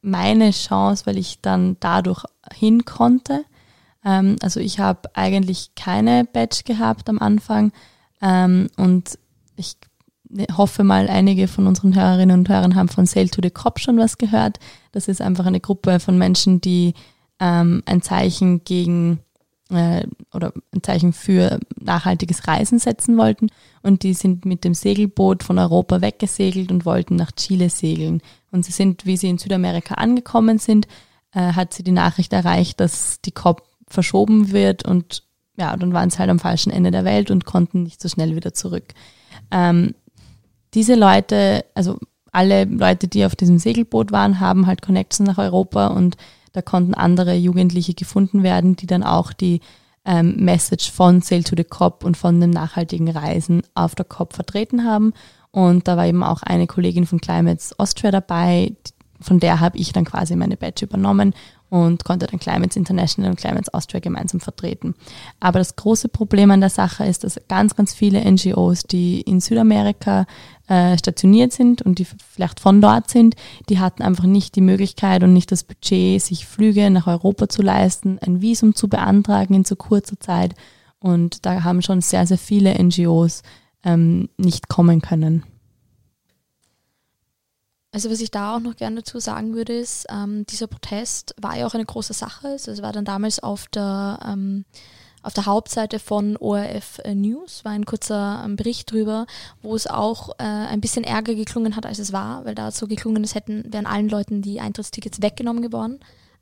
[0.00, 2.24] meine Chance, weil ich dann dadurch
[2.54, 3.44] hin konnte.
[4.04, 7.72] Ähm, also ich habe eigentlich keine Badge gehabt am Anfang
[8.20, 9.18] ähm, und
[9.56, 9.76] ich
[10.56, 13.98] hoffe mal, einige von unseren Hörerinnen und Hörern haben von Sail to the Cop schon
[13.98, 14.58] was gehört.
[14.92, 16.94] Das ist einfach eine Gruppe von Menschen, die
[17.40, 19.20] ähm, ein Zeichen gegen
[19.70, 23.48] äh, oder ein Zeichen für nachhaltiges Reisen setzen wollten.
[23.82, 28.20] Und die sind mit dem Segelboot von Europa weggesegelt und wollten nach Chile segeln.
[28.50, 30.86] Und sie sind, wie sie in Südamerika angekommen sind,
[31.32, 35.22] äh, hat sie die Nachricht erreicht, dass die COP verschoben wird und
[35.56, 38.36] ja, dann waren sie halt am falschen Ende der Welt und konnten nicht so schnell
[38.36, 38.94] wieder zurück.
[39.50, 39.94] Ähm,
[40.74, 41.98] diese Leute, also
[42.30, 46.16] alle Leute, die auf diesem Segelboot waren, haben halt Connections nach Europa und
[46.52, 49.60] da konnten andere Jugendliche gefunden werden, die dann auch die
[50.04, 54.32] ähm, Message von Sail to the COP und von dem nachhaltigen Reisen auf der COP
[54.32, 55.12] vertreten haben.
[55.58, 58.76] Und da war eben auch eine Kollegin von Climates Austria dabei,
[59.20, 61.34] von der habe ich dann quasi meine Badge übernommen
[61.68, 64.94] und konnte dann Climates International und Climates Austria gemeinsam vertreten.
[65.40, 69.40] Aber das große Problem an der Sache ist, dass ganz, ganz viele NGOs, die in
[69.40, 70.26] Südamerika
[70.68, 73.34] äh, stationiert sind und die vielleicht von dort sind,
[73.68, 77.62] die hatten einfach nicht die Möglichkeit und nicht das Budget, sich Flüge nach Europa zu
[77.62, 80.54] leisten, ein Visum zu beantragen in so kurzer Zeit.
[81.00, 83.42] Und da haben schon sehr, sehr viele NGOs
[83.84, 85.44] ähm, nicht kommen können.
[87.90, 91.56] Also was ich da auch noch gerne dazu sagen würde, ist, ähm, dieser Protest war
[91.56, 92.48] ja auch eine große Sache.
[92.48, 94.66] Also es war dann damals auf der, ähm,
[95.22, 99.26] auf der Hauptseite von ORF äh, News, war ein kurzer ähm, Bericht drüber,
[99.62, 102.86] wo es auch äh, ein bisschen ärger geklungen hat, als es war, weil da so
[102.86, 105.98] geklungen ist, hätten, wären allen Leuten die Eintrittstickets weggenommen geworden.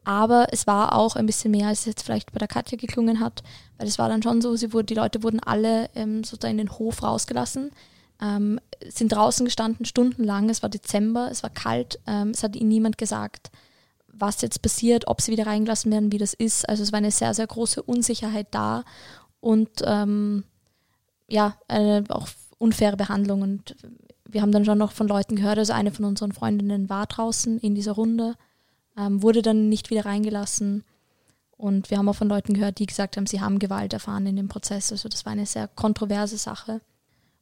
[0.06, 3.18] Aber es war auch ein bisschen mehr, als es jetzt vielleicht bei der Katja geklungen
[3.20, 3.42] hat,
[3.76, 6.66] weil es war dann schon so, sie wurde, die Leute wurden alle ähm, sozusagen in
[6.66, 7.72] den Hof rausgelassen
[8.20, 10.48] ähm, sind draußen gestanden stundenlang.
[10.48, 11.98] Es war Dezember, es war kalt.
[12.06, 13.50] Ähm, es hat ihnen niemand gesagt,
[14.08, 16.68] was jetzt passiert, ob sie wieder reingelassen werden, wie das ist.
[16.68, 18.84] Also es war eine sehr, sehr große Unsicherheit da
[19.40, 20.44] und ähm,
[21.28, 22.28] ja, eine auch
[22.58, 23.42] unfaire Behandlung.
[23.42, 23.76] Und
[24.24, 27.58] wir haben dann schon noch von Leuten gehört, also eine von unseren Freundinnen war draußen
[27.58, 28.34] in dieser Runde,
[28.96, 30.84] ähm, wurde dann nicht wieder reingelassen.
[31.56, 34.36] Und wir haben auch von Leuten gehört, die gesagt haben, sie haben Gewalt erfahren in
[34.36, 34.92] dem Prozess.
[34.92, 36.80] Also das war eine sehr kontroverse Sache.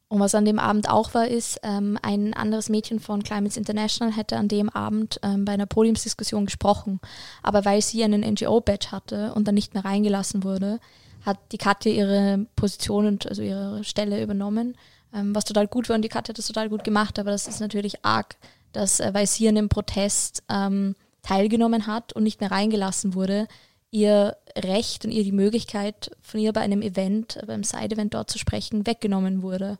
[0.07, 4.15] Und was an dem Abend auch war, ist, ähm, ein anderes Mädchen von Climates International
[4.15, 6.99] hätte an dem Abend ähm, bei einer Podiumsdiskussion gesprochen.
[7.41, 10.79] Aber weil sie einen NGO-Badge hatte und dann nicht mehr reingelassen wurde,
[11.25, 14.77] hat die Katja ihre Position und also ihre Stelle übernommen,
[15.11, 17.17] ähm, was total gut war und die Katja hat das total gut gemacht.
[17.17, 18.37] Aber das ist natürlich arg,
[18.73, 20.95] dass, äh, weil sie an dem Protest ähm,
[21.25, 23.47] teilgenommen hat und nicht mehr reingelassen wurde,
[23.91, 28.37] ihr Recht und ihr die Möglichkeit, von ihr bei einem Event, beim Side-Event dort zu
[28.37, 29.77] sprechen, weggenommen wurde.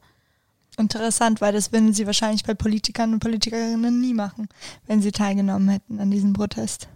[0.78, 4.50] Interessant, weil das würden sie wahrscheinlich bei Politikern und Politikerinnen nie machen,
[4.88, 6.89] wenn sie teilgenommen hätten an diesem Protest.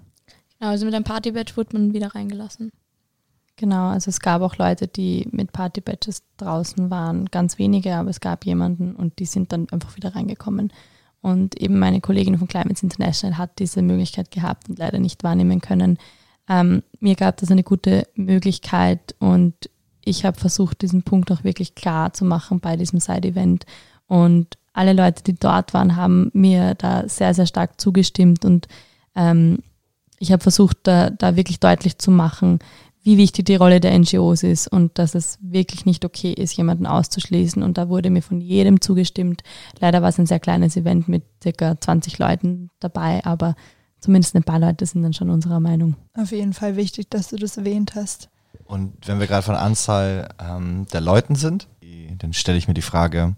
[0.57, 2.71] Genau, also mit einem Partybadge wurde man wieder reingelassen.
[3.55, 8.19] Genau, also es gab auch Leute, die mit Partybadges draußen waren, ganz wenige, aber es
[8.19, 10.73] gab jemanden und die sind dann einfach wieder reingekommen.
[11.21, 15.59] Und eben meine Kollegin von Climates International hat diese Möglichkeit gehabt und leider nicht wahrnehmen
[15.61, 15.97] können.
[16.47, 19.53] Ähm, mir gab das eine gute Möglichkeit und
[20.03, 23.65] ich habe versucht, diesen Punkt auch wirklich klar zu machen bei diesem Side-Event.
[24.07, 28.45] Und alle Leute, die dort waren, haben mir da sehr, sehr stark zugestimmt.
[28.45, 28.67] Und
[29.15, 29.59] ähm,
[30.19, 32.59] ich habe versucht, da, da wirklich deutlich zu machen,
[33.03, 36.85] wie wichtig die Rolle der NGOs ist und dass es wirklich nicht okay ist, jemanden
[36.85, 37.63] auszuschließen.
[37.63, 39.43] Und da wurde mir von jedem zugestimmt.
[39.79, 43.55] Leider war es ein sehr kleines Event mit circa 20 Leuten dabei, aber
[43.99, 45.95] zumindest ein paar Leute sind dann schon unserer Meinung.
[46.13, 48.29] Auf jeden Fall wichtig, dass du das erwähnt hast.
[48.65, 51.67] Und wenn wir gerade von Anzahl ähm, der Leuten sind,
[52.17, 53.35] dann stelle ich mir die Frage,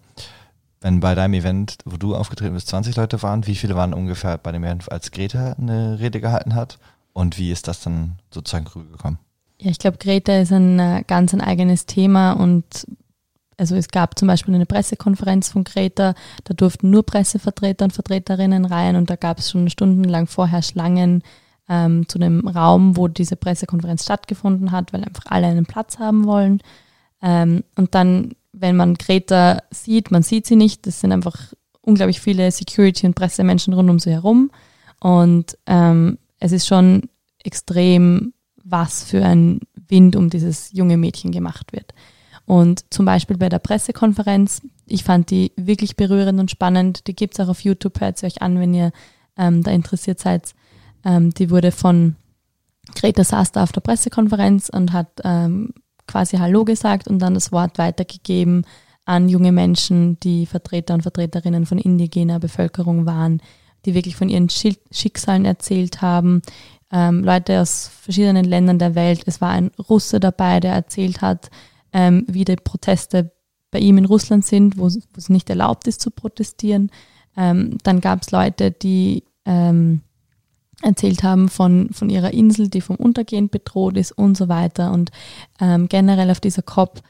[0.81, 4.37] wenn bei deinem Event, wo du aufgetreten bist, 20 Leute waren, wie viele waren ungefähr
[4.37, 6.79] bei dem Event, als Greta eine Rede gehalten hat?
[7.13, 9.19] Und wie ist das dann sozusagen rübergekommen?
[9.61, 12.87] Ja, ich glaube, Greta ist ein äh, ganz ein eigenes Thema und
[13.57, 18.65] also es gab zum Beispiel eine Pressekonferenz von Greta, da durften nur Pressevertreter und Vertreterinnen
[18.65, 21.21] rein und da gab es schon stundenlang vorher Schlangen
[21.69, 26.25] ähm, zu dem Raum, wo diese Pressekonferenz stattgefunden hat, weil einfach alle einen Platz haben
[26.25, 26.61] wollen.
[27.21, 32.19] Ähm, und dann, wenn man Greta sieht, man sieht sie nicht, das sind einfach unglaublich
[32.19, 34.49] viele Security- und Pressemenschen rund um sie herum
[34.99, 37.03] und ähm, es ist schon
[37.43, 38.33] extrem,
[38.63, 41.93] was für ein Wind um dieses junge Mädchen gemacht wird.
[42.45, 47.07] Und zum Beispiel bei der Pressekonferenz, ich fand die wirklich berührend und spannend.
[47.07, 48.91] Die gibt es auch auf YouTube, hört sie euch an, wenn ihr
[49.37, 50.53] ähm, da interessiert seid.
[51.05, 52.15] Ähm, die wurde von
[52.95, 55.73] Greta saß da auf der Pressekonferenz und hat ähm,
[56.07, 58.65] quasi Hallo gesagt und dann das Wort weitergegeben
[59.05, 63.41] an junge Menschen, die Vertreter und Vertreterinnen von indigener Bevölkerung waren,
[63.85, 66.41] die wirklich von ihren Schicksalen erzählt haben.
[66.91, 69.23] Ähm, Leute aus verschiedenen Ländern der Welt.
[69.25, 71.49] Es war ein Russe dabei, der erzählt hat,
[71.93, 73.31] ähm, wie die Proteste
[73.71, 76.91] bei ihm in Russland sind, wo, es nicht erlaubt ist zu protestieren.
[77.37, 80.01] Ähm, dann gab es Leute, die ähm,
[80.81, 84.91] erzählt haben von, von ihrer Insel, die vom Untergehen bedroht ist und so weiter.
[84.91, 85.11] Und
[85.59, 87.01] ähm, generell auf dieser COP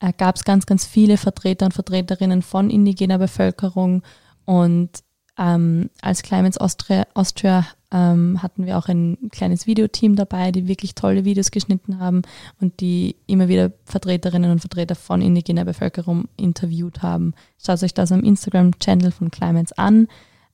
[0.00, 4.02] äh, gab es ganz, ganz viele Vertreter und Vertreterinnen von indigener Bevölkerung.
[4.44, 4.90] Und
[5.38, 10.94] ähm, als Climates Austria, Austria ähm, hatten wir auch ein kleines Videoteam dabei, die wirklich
[10.94, 12.22] tolle Videos geschnitten haben
[12.60, 17.34] und die immer wieder Vertreterinnen und Vertreter von indigener Bevölkerung interviewt haben.
[17.62, 20.08] Schaut euch das am Instagram-Channel von Climates an.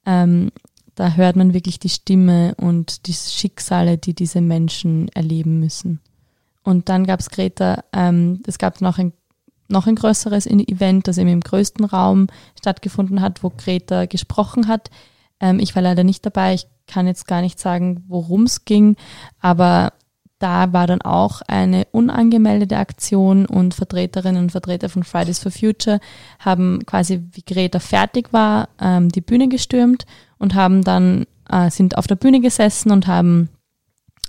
[0.05, 0.51] Ähm,
[0.97, 6.01] da hört man wirklich die Stimme und die Schicksale, die diese Menschen erleben müssen.
[6.65, 9.13] Und dann gab es Greta, ähm, es gab noch ein,
[9.69, 12.27] noch ein größeres Event, das eben im größten Raum
[12.59, 14.91] stattgefunden hat, wo Greta gesprochen hat.
[15.39, 18.97] Ähm, ich war leider nicht dabei, ich kann jetzt gar nicht sagen, worum es ging,
[19.41, 19.93] aber
[20.39, 26.01] da war dann auch eine unangemeldete Aktion und Vertreterinnen und Vertreter von Fridays for Future
[26.39, 30.07] haben quasi, wie Greta fertig war, ähm, die Bühne gestürmt
[30.39, 33.49] und haben dann, äh, sind auf der Bühne gesessen und haben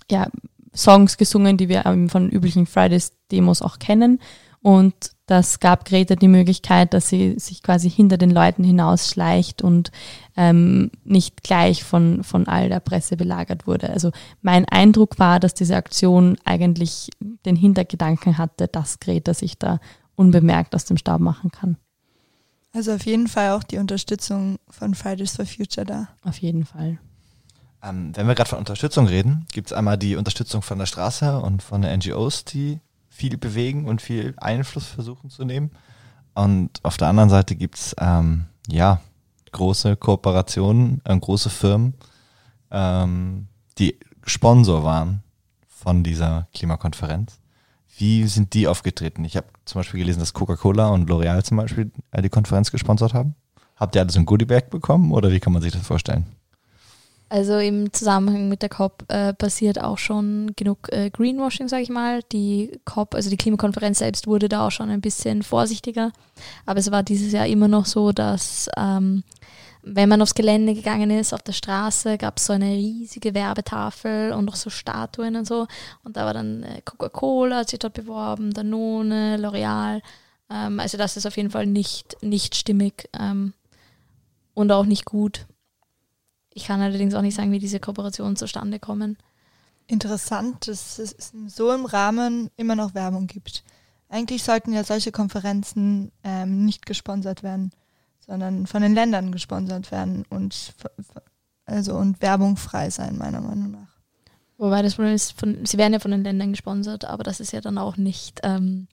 [0.10, 0.28] ja,
[0.76, 4.20] Songs gesungen, die wir von üblichen Fridays-Demos auch kennen.
[4.62, 9.92] Und das gab Greta die Möglichkeit, dass sie sich quasi hinter den Leuten hinausschleicht und
[10.36, 13.90] ähm, nicht gleich von, von all der Presse belagert wurde.
[13.92, 17.10] Also mein Eindruck war, dass diese Aktion eigentlich
[17.46, 19.80] den Hintergedanken hatte, dass Greta sich da
[20.16, 21.78] unbemerkt aus dem Staub machen kann.
[22.74, 26.08] Also auf jeden Fall auch die Unterstützung von Fridays for Future da.
[26.24, 27.00] Auf jeden Fall.
[27.84, 31.40] Ähm, wenn wir gerade von Unterstützung reden, gibt es einmal die Unterstützung von der Straße
[31.40, 32.80] und von den NGOs, die
[33.20, 35.72] viel bewegen und viel Einfluss versuchen zu nehmen.
[36.34, 39.02] Und auf der anderen Seite gibt es ähm, ja
[39.52, 41.96] große Kooperationen, äh, große Firmen,
[42.72, 43.48] ähm,
[43.78, 45.24] die Sponsor waren
[45.68, 47.40] von dieser Klimakonferenz.
[47.98, 49.26] Wie sind die aufgetreten?
[49.26, 53.14] Ich habe zum Beispiel gelesen, dass Coca-Cola und L'Oreal zum Beispiel äh, die Konferenz gesponsert
[53.14, 53.36] haben.
[53.76, 56.26] Habt ihr alles ein Goodiebag bekommen oder wie kann man sich das vorstellen?
[57.30, 61.90] Also im Zusammenhang mit der COP äh, passiert auch schon genug äh, Greenwashing, sage ich
[61.90, 62.22] mal.
[62.32, 66.12] Die COP, also die Klimakonferenz selbst wurde da auch schon ein bisschen vorsichtiger.
[66.66, 69.24] Aber es war dieses Jahr immer noch so, dass ähm,
[69.84, 74.34] wenn man aufs Gelände gegangen ist, auf der Straße, gab es so eine riesige Werbetafel
[74.34, 75.68] und noch so Statuen und so.
[76.04, 80.02] Und da war dann äh, Coca-Cola, hat sich dort beworben, Danone, L'Oreal.
[80.50, 83.54] Ähm, also das ist auf jeden Fall nicht, nicht stimmig ähm,
[84.56, 85.46] und auch nicht gut.
[86.54, 89.18] Ich kann allerdings auch nicht sagen, wie diese Kooperationen zustande kommen.
[89.88, 93.64] Interessant, dass es so im Rahmen immer noch Werbung gibt.
[94.10, 97.72] Eigentlich sollten ja solche Konferenzen ähm, nicht gesponsert werden
[98.30, 100.74] sondern von den Ländern gesponsert werden und
[101.66, 103.88] also und Werbung frei sein, meiner Meinung nach.
[104.60, 107.54] Wobei das Problem ist, von, sie werden ja von den Ländern gesponsert, aber das ist
[107.54, 108.88] ja dann auch nicht ähm,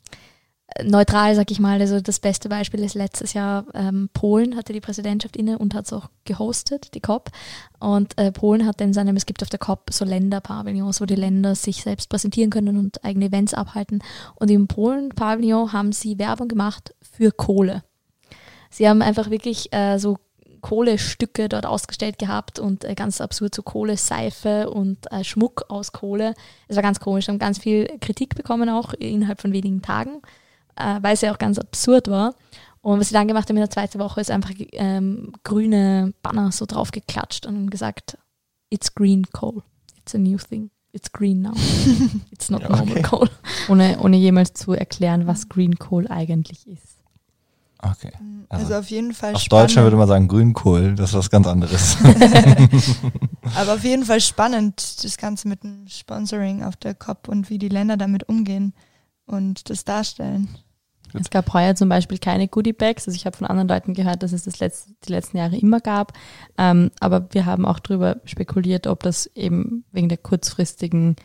[0.82, 1.80] neutral, sag ich mal.
[1.80, 5.86] Also das beste Beispiel ist letztes Jahr ähm, Polen hatte die Präsidentschaft inne und hat
[5.86, 7.30] es auch gehostet, die COP.
[7.78, 11.14] Und äh, Polen hat in seinem, es gibt auf der COP so Länderpavillons, wo die
[11.14, 14.02] Länder sich selbst präsentieren können und eigene Events abhalten.
[14.34, 17.82] Und im Polen-Pavillon haben sie Werbung gemacht für Kohle.
[18.70, 20.18] Sie haben einfach wirklich äh, so
[20.60, 26.34] Kohlestücke dort ausgestellt gehabt und äh, ganz absurd so Kohleseife und äh, Schmuck aus Kohle.
[26.66, 30.22] Es war ganz komisch, haben ganz viel Kritik bekommen auch innerhalb von wenigen Tagen,
[30.76, 32.34] äh, weil es ja auch ganz absurd war.
[32.80, 36.52] Und was sie dann gemacht haben in der zweiten Woche ist einfach ähm, grüne Banner
[36.52, 38.16] so drauf geklatscht und gesagt,
[38.70, 39.62] it's green coal,
[39.98, 40.70] it's a new thing.
[40.92, 41.52] it's green now.
[42.30, 43.02] It's not Ja, normal okay.
[43.02, 43.28] coal.
[43.68, 46.96] Ohne, ohne jemals zu erklären, was Green Coal eigentlich ist.
[47.82, 48.12] Okay.
[48.48, 49.70] Also, Also, auf jeden Fall Auf spannend.
[49.70, 51.98] Deutsch würde man sagen Grünkohl, das ist was ganz anderes.
[53.56, 57.58] Aber auf jeden Fall spannend, das Ganze mit dem Sponsoring auf der COP und wie
[57.58, 58.72] die Länder damit umgehen
[59.26, 60.48] und das darstellen.
[61.12, 61.20] Gut.
[61.20, 63.06] Es gab heuer zum Beispiel keine Goodie-Bags.
[63.06, 65.80] Also ich habe von anderen Leuten gehört, dass es das letzte, die letzten Jahre immer
[65.80, 66.12] gab.
[66.58, 71.16] Ähm, aber wir haben auch darüber spekuliert, ob das eben wegen der kurzfristigen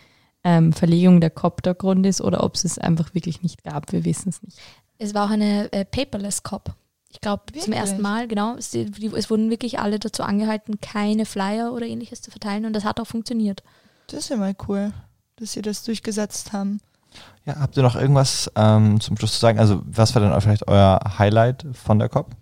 [0.43, 3.91] ähm, Verlegung der COP der Grund ist oder ob es es einfach wirklich nicht gab.
[3.91, 4.57] Wir wissen es nicht.
[4.97, 6.73] Es war auch eine äh, Paperless Cop.
[7.09, 8.55] Ich glaube, zum ersten Mal, genau.
[8.55, 12.73] Es, die- es wurden wirklich alle dazu angehalten, keine Flyer oder ähnliches zu verteilen und
[12.73, 13.63] das hat auch funktioniert.
[14.07, 14.93] Das ist ja mal cool,
[15.35, 16.79] dass sie das durchgesetzt haben.
[17.45, 19.59] Ja, habt ihr noch irgendwas ähm, zum Schluss zu sagen?
[19.59, 22.35] Also, was war denn vielleicht euer Highlight von der COP?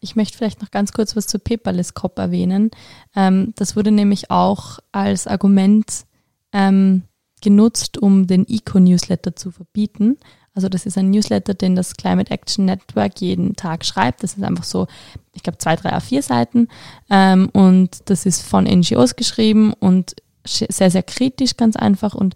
[0.00, 2.70] Ich möchte vielleicht noch ganz kurz was zu Paperless Cop erwähnen.
[3.14, 6.04] Ähm, das wurde nämlich auch als Argument
[6.52, 7.02] ähm,
[7.42, 10.18] genutzt, um den Eco-Newsletter zu verbieten.
[10.54, 14.22] Also das ist ein Newsletter, den das Climate Action Network jeden Tag schreibt.
[14.22, 14.88] Das ist einfach so,
[15.32, 16.68] ich glaube, zwei, drei A4 Seiten.
[17.08, 22.14] Ähm, und das ist von NGOs geschrieben und sehr, sehr kritisch, ganz einfach.
[22.14, 22.34] Und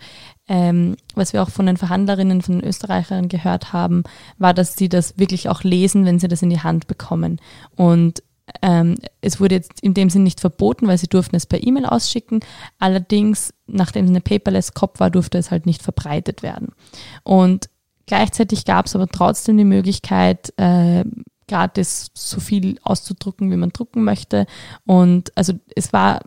[0.49, 4.05] ähm, was wir auch von den Verhandlerinnen, von den Österreicherinnen gehört haben,
[4.39, 7.41] war, dass sie das wirklich auch lesen, wenn sie das in die Hand bekommen.
[7.77, 8.23] Und
[8.63, 11.87] ähm, es wurde jetzt in dem Sinn nicht verboten, weil sie durften es per E-Mail
[11.87, 12.41] ausschicken.
[12.79, 16.73] Allerdings, nachdem es eine Paperless Cop war, durfte es halt nicht verbreitet werden.
[17.23, 17.71] Und
[18.07, 21.05] gleichzeitig gab es aber trotzdem die Möglichkeit, äh,
[21.49, 24.47] gratis so viel auszudrucken, wie man drucken möchte.
[24.87, 26.21] Und also es war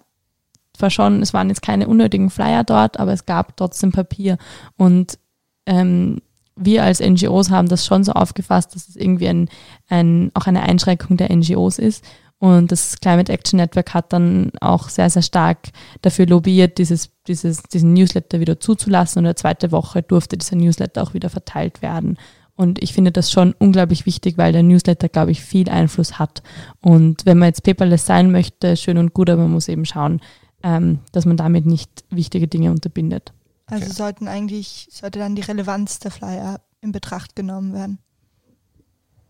[0.78, 4.38] zwar schon, es waren jetzt keine unnötigen Flyer dort, aber es gab trotzdem Papier.
[4.78, 5.18] Und
[5.66, 6.22] ähm,
[6.56, 9.50] wir als NGOs haben das schon so aufgefasst, dass es irgendwie ein,
[9.90, 12.04] ein, auch eine Einschränkung der NGOs ist.
[12.40, 15.70] Und das Climate Action Network hat dann auch sehr, sehr stark
[16.02, 19.20] dafür lobbyiert, dieses, dieses, diesen Newsletter wieder zuzulassen.
[19.20, 22.18] Und in der zweiten Woche durfte dieser Newsletter auch wieder verteilt werden.
[22.56, 26.42] Und ich finde das schon unglaublich wichtig, weil der Newsletter, glaube ich, viel Einfluss hat.
[26.82, 30.22] Und wenn man jetzt paperless sein möchte, schön und gut, aber man muss eben schauen,
[30.64, 33.34] ähm, dass man damit nicht wichtige Dinge unterbindet.
[33.68, 33.94] Also Okay.
[33.94, 38.00] sollten eigentlich, sollte dann die Relevanz der Flyer in Betracht genommen werden.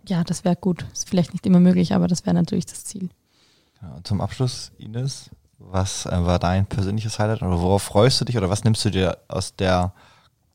[0.08, 0.86] Ja, das wäre gut.
[0.94, 3.10] Ist vielleicht nicht immer möglich, aber das wäre natürlich das Ziel.
[3.82, 8.38] Ja, zum Abschluss, Ines, was äh, war dein persönliches Highlight oder worauf freust du dich
[8.38, 9.94] oder was nimmst du dir aus der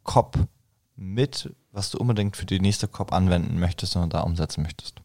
[0.05, 0.39] COP
[0.97, 5.01] mit, was du unbedingt für die nächste COP anwenden möchtest und da umsetzen möchtest?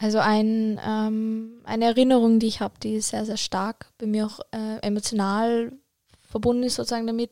[0.00, 4.38] Also ein, ähm, eine Erinnerung, die ich habe, die sehr, sehr stark bei mir auch
[4.52, 5.72] äh, emotional
[6.22, 7.30] verbunden ist sozusagen damit,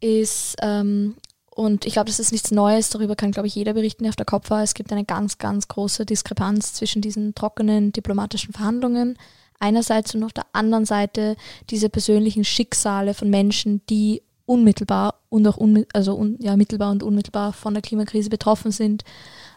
[0.00, 1.16] ist, ähm,
[1.50, 4.16] und ich glaube, das ist nichts Neues, darüber kann, glaube ich, jeder berichten, der auf
[4.16, 4.62] der Kopf war.
[4.62, 9.18] Es gibt eine ganz, ganz große Diskrepanz zwischen diesen trockenen diplomatischen Verhandlungen
[9.58, 11.36] einerseits und auf der anderen Seite
[11.70, 17.02] diese persönlichen Schicksale von Menschen, die unmittelbar und auch unmi also un ja, mittelbar und
[17.02, 19.04] unmittelbar von der Klimakrise betroffen sind,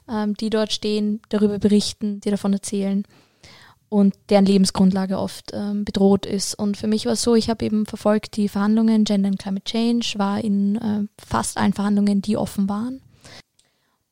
[0.10, 3.06] ähm, die dort stehen, darüber berichten, die davon erzählen
[3.92, 6.56] und deren Lebensgrundlage oft ähm, bedroht ist.
[6.56, 9.66] Und für mich war es so, ich habe eben verfolgt die Verhandlungen Gender and Climate
[9.66, 13.02] Change, war in äh, fast allen Verhandlungen, die offen waren.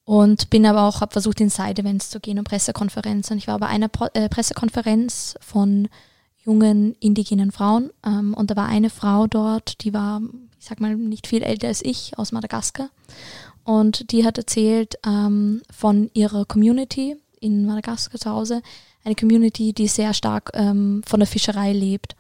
[0.04, 3.38] Und bin aber auch, habe versucht, in Side-Events zu gehen und Pressekonferenzen.
[3.38, 5.88] Ich war bei einer Pro äh, Pressekonferenz von
[6.44, 10.20] jungen indigenen Frauen ähm, und da war eine Frau dort, die war,
[10.60, 12.90] ich sag mal, nicht viel älter als ich, aus Madagaskar.
[13.70, 18.64] Und die hat erzählt ähm, von ihrer Community in Madagaskar zu Hause,
[19.04, 22.16] eine Community, die sehr stark ähm, von der Fischerei lebt.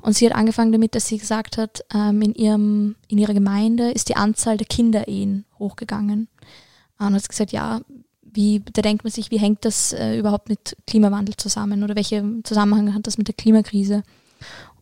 [0.00, 3.90] Und sie hat angefangen damit, dass sie gesagt hat, ähm, in, ihrem, in ihrer Gemeinde
[3.90, 6.28] ist die Anzahl der Kinderehen hochgegangen.
[7.00, 7.80] Und hat gesagt, ja,
[8.22, 12.24] wie, da denkt man sich, wie hängt das äh, überhaupt mit Klimawandel zusammen oder welche
[12.44, 14.04] Zusammenhang hat das mit der Klimakrise?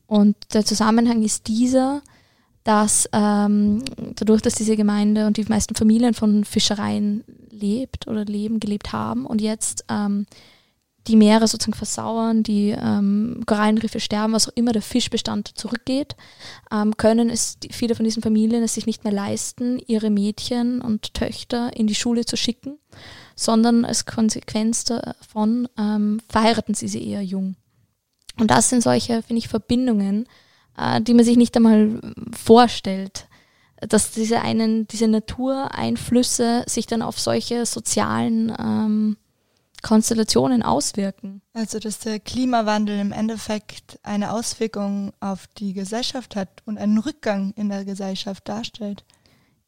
[0.06, 2.02] Und der Zusammenhang ist dieser,
[2.64, 3.82] dass ähm,
[4.16, 9.26] dadurch, dass diese Gemeinde und die meisten Familien von Fischereien lebt oder leben, gelebt haben
[9.26, 10.26] und jetzt ähm,
[11.06, 16.14] die Meere sozusagen versauern, die ähm, Korallenriffe sterben, was auch immer der Fischbestand zurückgeht,
[16.70, 21.14] ähm, können es viele von diesen Familien es sich nicht mehr leisten, ihre Mädchen und
[21.14, 22.78] Töchter in die Schule zu schicken,
[23.34, 27.56] sondern als Konsequenz davon ähm, verheiraten sie sie eher jung.
[28.38, 30.26] Und das sind solche, finde ich, Verbindungen,
[31.00, 32.00] die man sich nicht einmal
[32.32, 33.28] vorstellt,
[33.80, 39.16] dass diese einen, diese Natureinflüsse sich dann auf solche sozialen ähm,
[39.82, 41.40] Konstellationen auswirken.
[41.54, 47.52] Also, dass der Klimawandel im Endeffekt eine Auswirkung auf die Gesellschaft hat und einen Rückgang
[47.56, 49.04] in der Gesellschaft darstellt.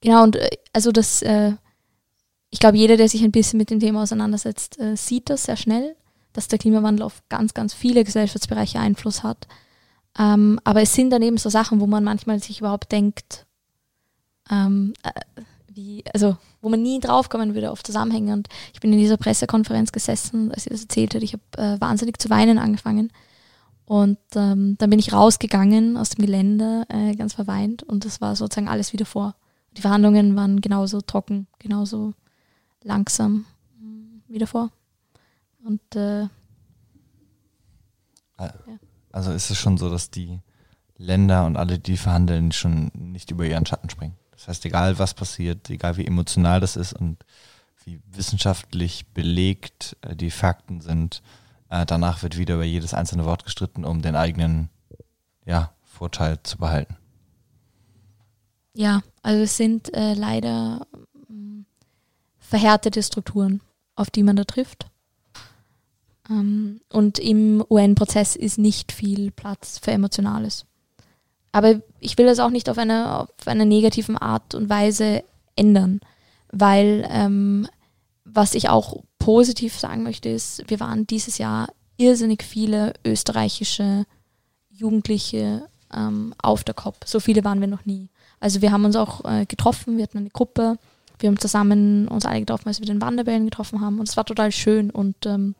[0.00, 1.53] Genau, und äh, also das, äh,
[2.50, 5.57] ich glaube, jeder, der sich ein bisschen mit dem Thema auseinandersetzt, äh, sieht das sehr
[5.57, 5.96] schnell,
[6.32, 9.46] dass der Klimawandel auf ganz, ganz viele Gesellschaftsbereiche Einfluss hat.
[10.18, 13.46] Ähm, aber es sind dann eben so Sachen, wo man manchmal sich überhaupt denkt,
[14.50, 15.10] ähm, äh,
[15.68, 18.34] wie, also wo man nie draufkommen würde auf Zusammenhänge.
[18.34, 21.22] Und ich bin in dieser Pressekonferenz gesessen, als sie das erzählt hat.
[21.22, 23.10] Ich habe äh, wahnsinnig zu weinen angefangen.
[23.84, 27.82] Und ähm, dann bin ich rausgegangen aus dem Gelände, äh, ganz verweint.
[27.82, 29.34] Und das war sozusagen alles wieder vor.
[29.76, 32.12] Die Verhandlungen waren genauso trocken, genauso
[32.82, 33.46] langsam
[34.28, 34.70] wieder vor.
[35.64, 36.26] Und äh,
[39.12, 40.40] Also ist es schon so, dass die
[40.96, 44.16] Länder und alle, die verhandeln, schon nicht über ihren Schatten springen.
[44.30, 47.24] Das heißt, egal was passiert, egal wie emotional das ist und
[47.84, 51.22] wie wissenschaftlich belegt äh, die Fakten sind,
[51.68, 54.68] äh, danach wird wieder über jedes einzelne Wort gestritten, um den eigenen
[55.44, 56.96] ja, Vorteil zu behalten.
[58.74, 60.86] Ja, also es sind äh, leider
[61.28, 61.64] mh,
[62.38, 63.60] verhärtete Strukturen,
[63.96, 64.86] auf die man da trifft.
[66.33, 70.64] Ähm, und im UN-Prozess ist nicht viel Platz für Emotionales.
[71.53, 75.22] Aber ich will das auch nicht auf eine, auf eine negativen Art und Weise
[75.55, 76.01] ändern,
[76.51, 77.68] weil ähm,
[78.24, 81.68] was ich auch positiv sagen möchte, ist, wir waren dieses Jahr
[81.99, 84.07] irrsinnig viele österreichische
[84.70, 86.97] Jugendliche ähm, auf der COP.
[87.05, 88.09] So viele waren wir noch nie.
[88.41, 90.78] Also wir haben uns auch äh, getroffen, wir hatten eine Gruppe,
[91.18, 94.24] wir haben zusammen uns alle getroffen, als wir den Wanderbällen getroffen haben und es war
[94.24, 95.55] total schön und ähm,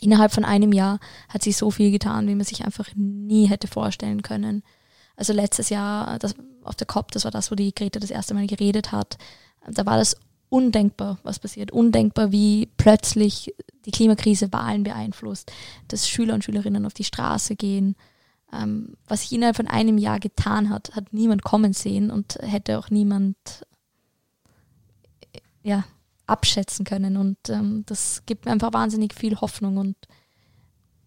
[0.00, 3.66] innerhalb von einem Jahr hat sich so viel getan, wie man sich einfach nie hätte
[3.66, 4.62] vorstellen können.
[5.16, 8.34] Also letztes Jahr das, auf der COP, das war das, wo die Greta das erste
[8.34, 9.18] Mal geredet hat,
[9.66, 10.16] da war das
[10.48, 11.72] undenkbar, was passiert.
[11.72, 15.52] Undenkbar, wie plötzlich die Klimakrise Wahlen beeinflusst,
[15.88, 17.96] dass Schüler und Schülerinnen auf die Straße gehen.
[18.52, 22.78] Ähm, was sich innerhalb von einem Jahr getan hat, hat niemand kommen sehen und hätte
[22.78, 23.36] auch niemand
[25.62, 25.84] ja,
[26.28, 27.16] abschätzen können.
[27.16, 29.96] Und ähm, das gibt mir einfach wahnsinnig viel Hoffnung und,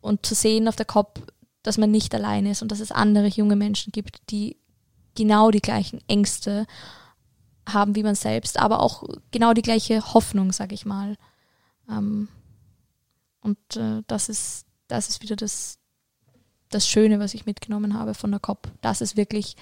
[0.01, 1.21] und zu sehen auf der COP,
[1.63, 4.57] dass man nicht allein ist und dass es andere junge Menschen gibt, die
[5.15, 6.65] genau die gleichen Ängste
[7.69, 11.15] haben wie man selbst, aber auch genau die gleiche Hoffnung, sage ich mal.
[11.89, 12.27] Ähm,
[13.41, 15.77] und äh, das ist das ist wieder das
[16.69, 18.71] das Schöne, was ich mitgenommen habe von der COP.
[18.81, 19.55] Das ist wirklich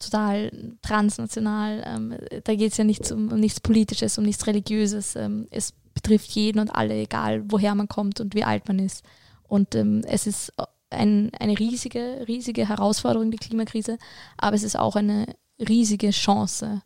[0.00, 0.50] total
[0.82, 1.82] transnational.
[1.86, 5.14] Ähm, da geht es ja nichts um, um, nichts Politisches, um nichts Religiöses.
[5.14, 9.04] Ähm, es betrifft jeden und alle, egal woher man kommt und wie alt man ist.
[9.46, 10.52] Und ähm, es ist
[10.90, 13.98] ein, eine riesige, riesige Herausforderung, die Klimakrise,
[14.36, 15.26] aber es ist auch eine
[15.58, 16.82] riesige Chance.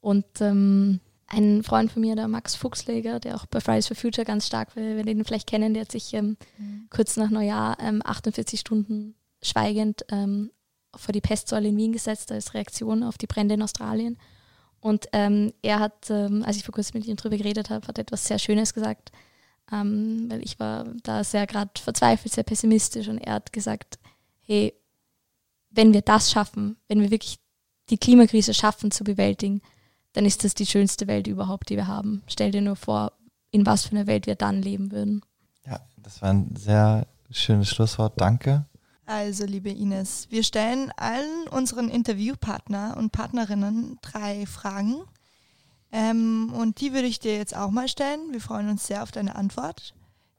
[0.00, 4.24] Und ähm, ein Freund von mir, der Max Fuchsleger, der auch bei Fridays for Future
[4.24, 6.86] ganz stark, wenn wir den vielleicht kennen, der hat sich ähm, mhm.
[6.90, 10.50] kurz nach Neujahr 48 Stunden schweigend ähm,
[10.98, 14.18] vor die Pestsäule in Wien gesetzt als Reaktion auf die Brände in Australien.
[14.80, 17.98] Und ähm, er hat, ähm, als ich vor kurzem mit ihm darüber geredet habe, hat
[17.98, 19.12] etwas sehr Schönes gesagt,
[19.72, 23.98] ähm, weil ich war da sehr gerade verzweifelt, sehr pessimistisch und er hat gesagt,
[24.42, 24.74] hey,
[25.70, 27.38] wenn wir das schaffen, wenn wir wirklich
[27.90, 29.62] die Klimakrise schaffen zu bewältigen,
[30.12, 32.22] dann ist das die schönste Welt überhaupt, die wir haben.
[32.26, 33.12] Stell dir nur vor,
[33.50, 35.22] in was für einer Welt wir dann leben würden.
[35.66, 38.20] Ja, das war ein sehr schönes Schlusswort.
[38.20, 38.66] Danke.
[39.06, 45.02] Also, liebe Ines, wir stellen allen unseren Interviewpartner und Partnerinnen drei Fragen.
[45.92, 48.32] Ähm, und die würde ich dir jetzt auch mal stellen.
[48.32, 49.94] Wir freuen uns sehr auf deine Antwort.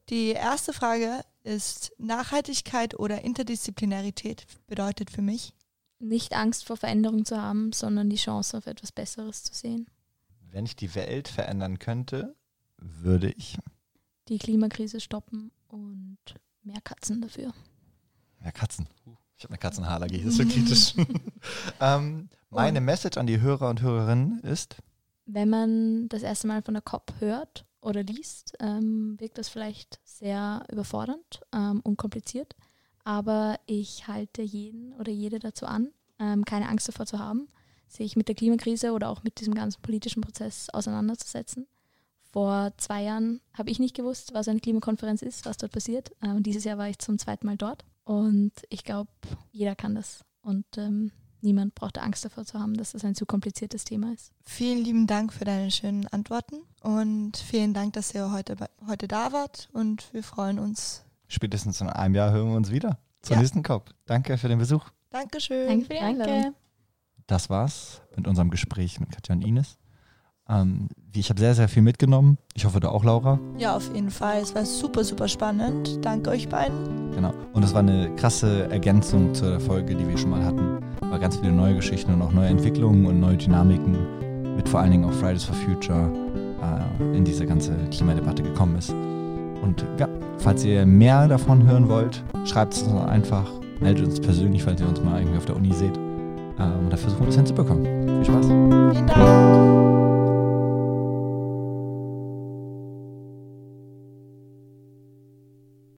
[0.08, 5.54] Die erste Frage ist Nachhaltigkeit oder Interdisziplinarität bedeutet für mich?
[5.98, 9.86] Nicht Angst vor Veränderung zu haben, sondern die Chance auf etwas Besseres zu sehen.
[10.50, 12.34] Wenn ich die Welt verändern könnte,
[12.76, 13.58] würde ich
[14.28, 16.18] die Klimakrise stoppen und
[16.62, 17.54] mehr Katzen dafür.
[18.46, 18.86] Ja, Katzen.
[19.36, 20.94] Ich habe eine Katzenhaarallergie, das ist so kritisch.
[21.80, 24.76] ähm, meine Message an die Hörer und Hörerinnen ist?
[25.24, 29.98] Wenn man das erste Mal von der COP hört oder liest, ähm, wirkt das vielleicht
[30.04, 32.54] sehr überfordernd ähm, und kompliziert.
[33.02, 35.88] Aber ich halte jeden oder jede dazu an,
[36.20, 37.48] ähm, keine Angst davor zu haben,
[37.88, 41.66] sich mit der Klimakrise oder auch mit diesem ganzen politischen Prozess auseinanderzusetzen.
[42.32, 46.12] Vor zwei Jahren habe ich nicht gewusst, was eine Klimakonferenz ist, was dort passiert.
[46.22, 49.10] Ähm, dieses Jahr war ich zum zweiten Mal dort und ich glaube,
[49.50, 50.24] jeder kann das.
[50.40, 54.32] Und ähm, niemand braucht Angst davor zu haben, dass das ein zu kompliziertes Thema ist.
[54.44, 59.32] Vielen lieben Dank für deine schönen Antworten und vielen Dank, dass ihr heute, heute da
[59.32, 61.04] wart und wir freuen uns.
[61.26, 63.42] Spätestens in einem Jahr hören wir uns wieder zur ja.
[63.42, 63.90] nächsten COP.
[64.04, 64.88] Danke für den Besuch.
[65.10, 65.66] Dankeschön.
[65.66, 66.54] Danke für die Einladung.
[67.26, 69.78] Das war's mit unserem Gespräch mit Katja und Ines.
[70.48, 72.38] Ähm, ich habe sehr, sehr viel mitgenommen.
[72.54, 73.38] Ich hoffe, du auch, Laura.
[73.58, 74.40] Ja, auf jeden Fall.
[74.42, 76.04] Es war super, super spannend.
[76.04, 77.12] Danke euch beiden.
[77.14, 77.32] Genau.
[77.52, 80.78] Und es war eine krasse Ergänzung zur Folge, die wir schon mal hatten.
[81.00, 83.96] War ganz viele neue Geschichten und auch neue Entwicklungen und neue Dynamiken
[84.56, 86.10] mit vor allen Dingen auch Fridays for Future
[86.62, 88.90] äh, in diese ganze Klimadebatte gekommen ist.
[88.90, 94.62] Und ja, falls ihr mehr davon hören wollt, schreibt es uns einfach meldet uns persönlich,
[94.62, 95.96] falls ihr uns mal irgendwie auf der Uni seht.
[95.96, 97.84] Ähm, und da versuchen wir das hinzubekommen.
[97.84, 98.46] Viel Spaß.
[98.46, 100.05] Vielen Dank.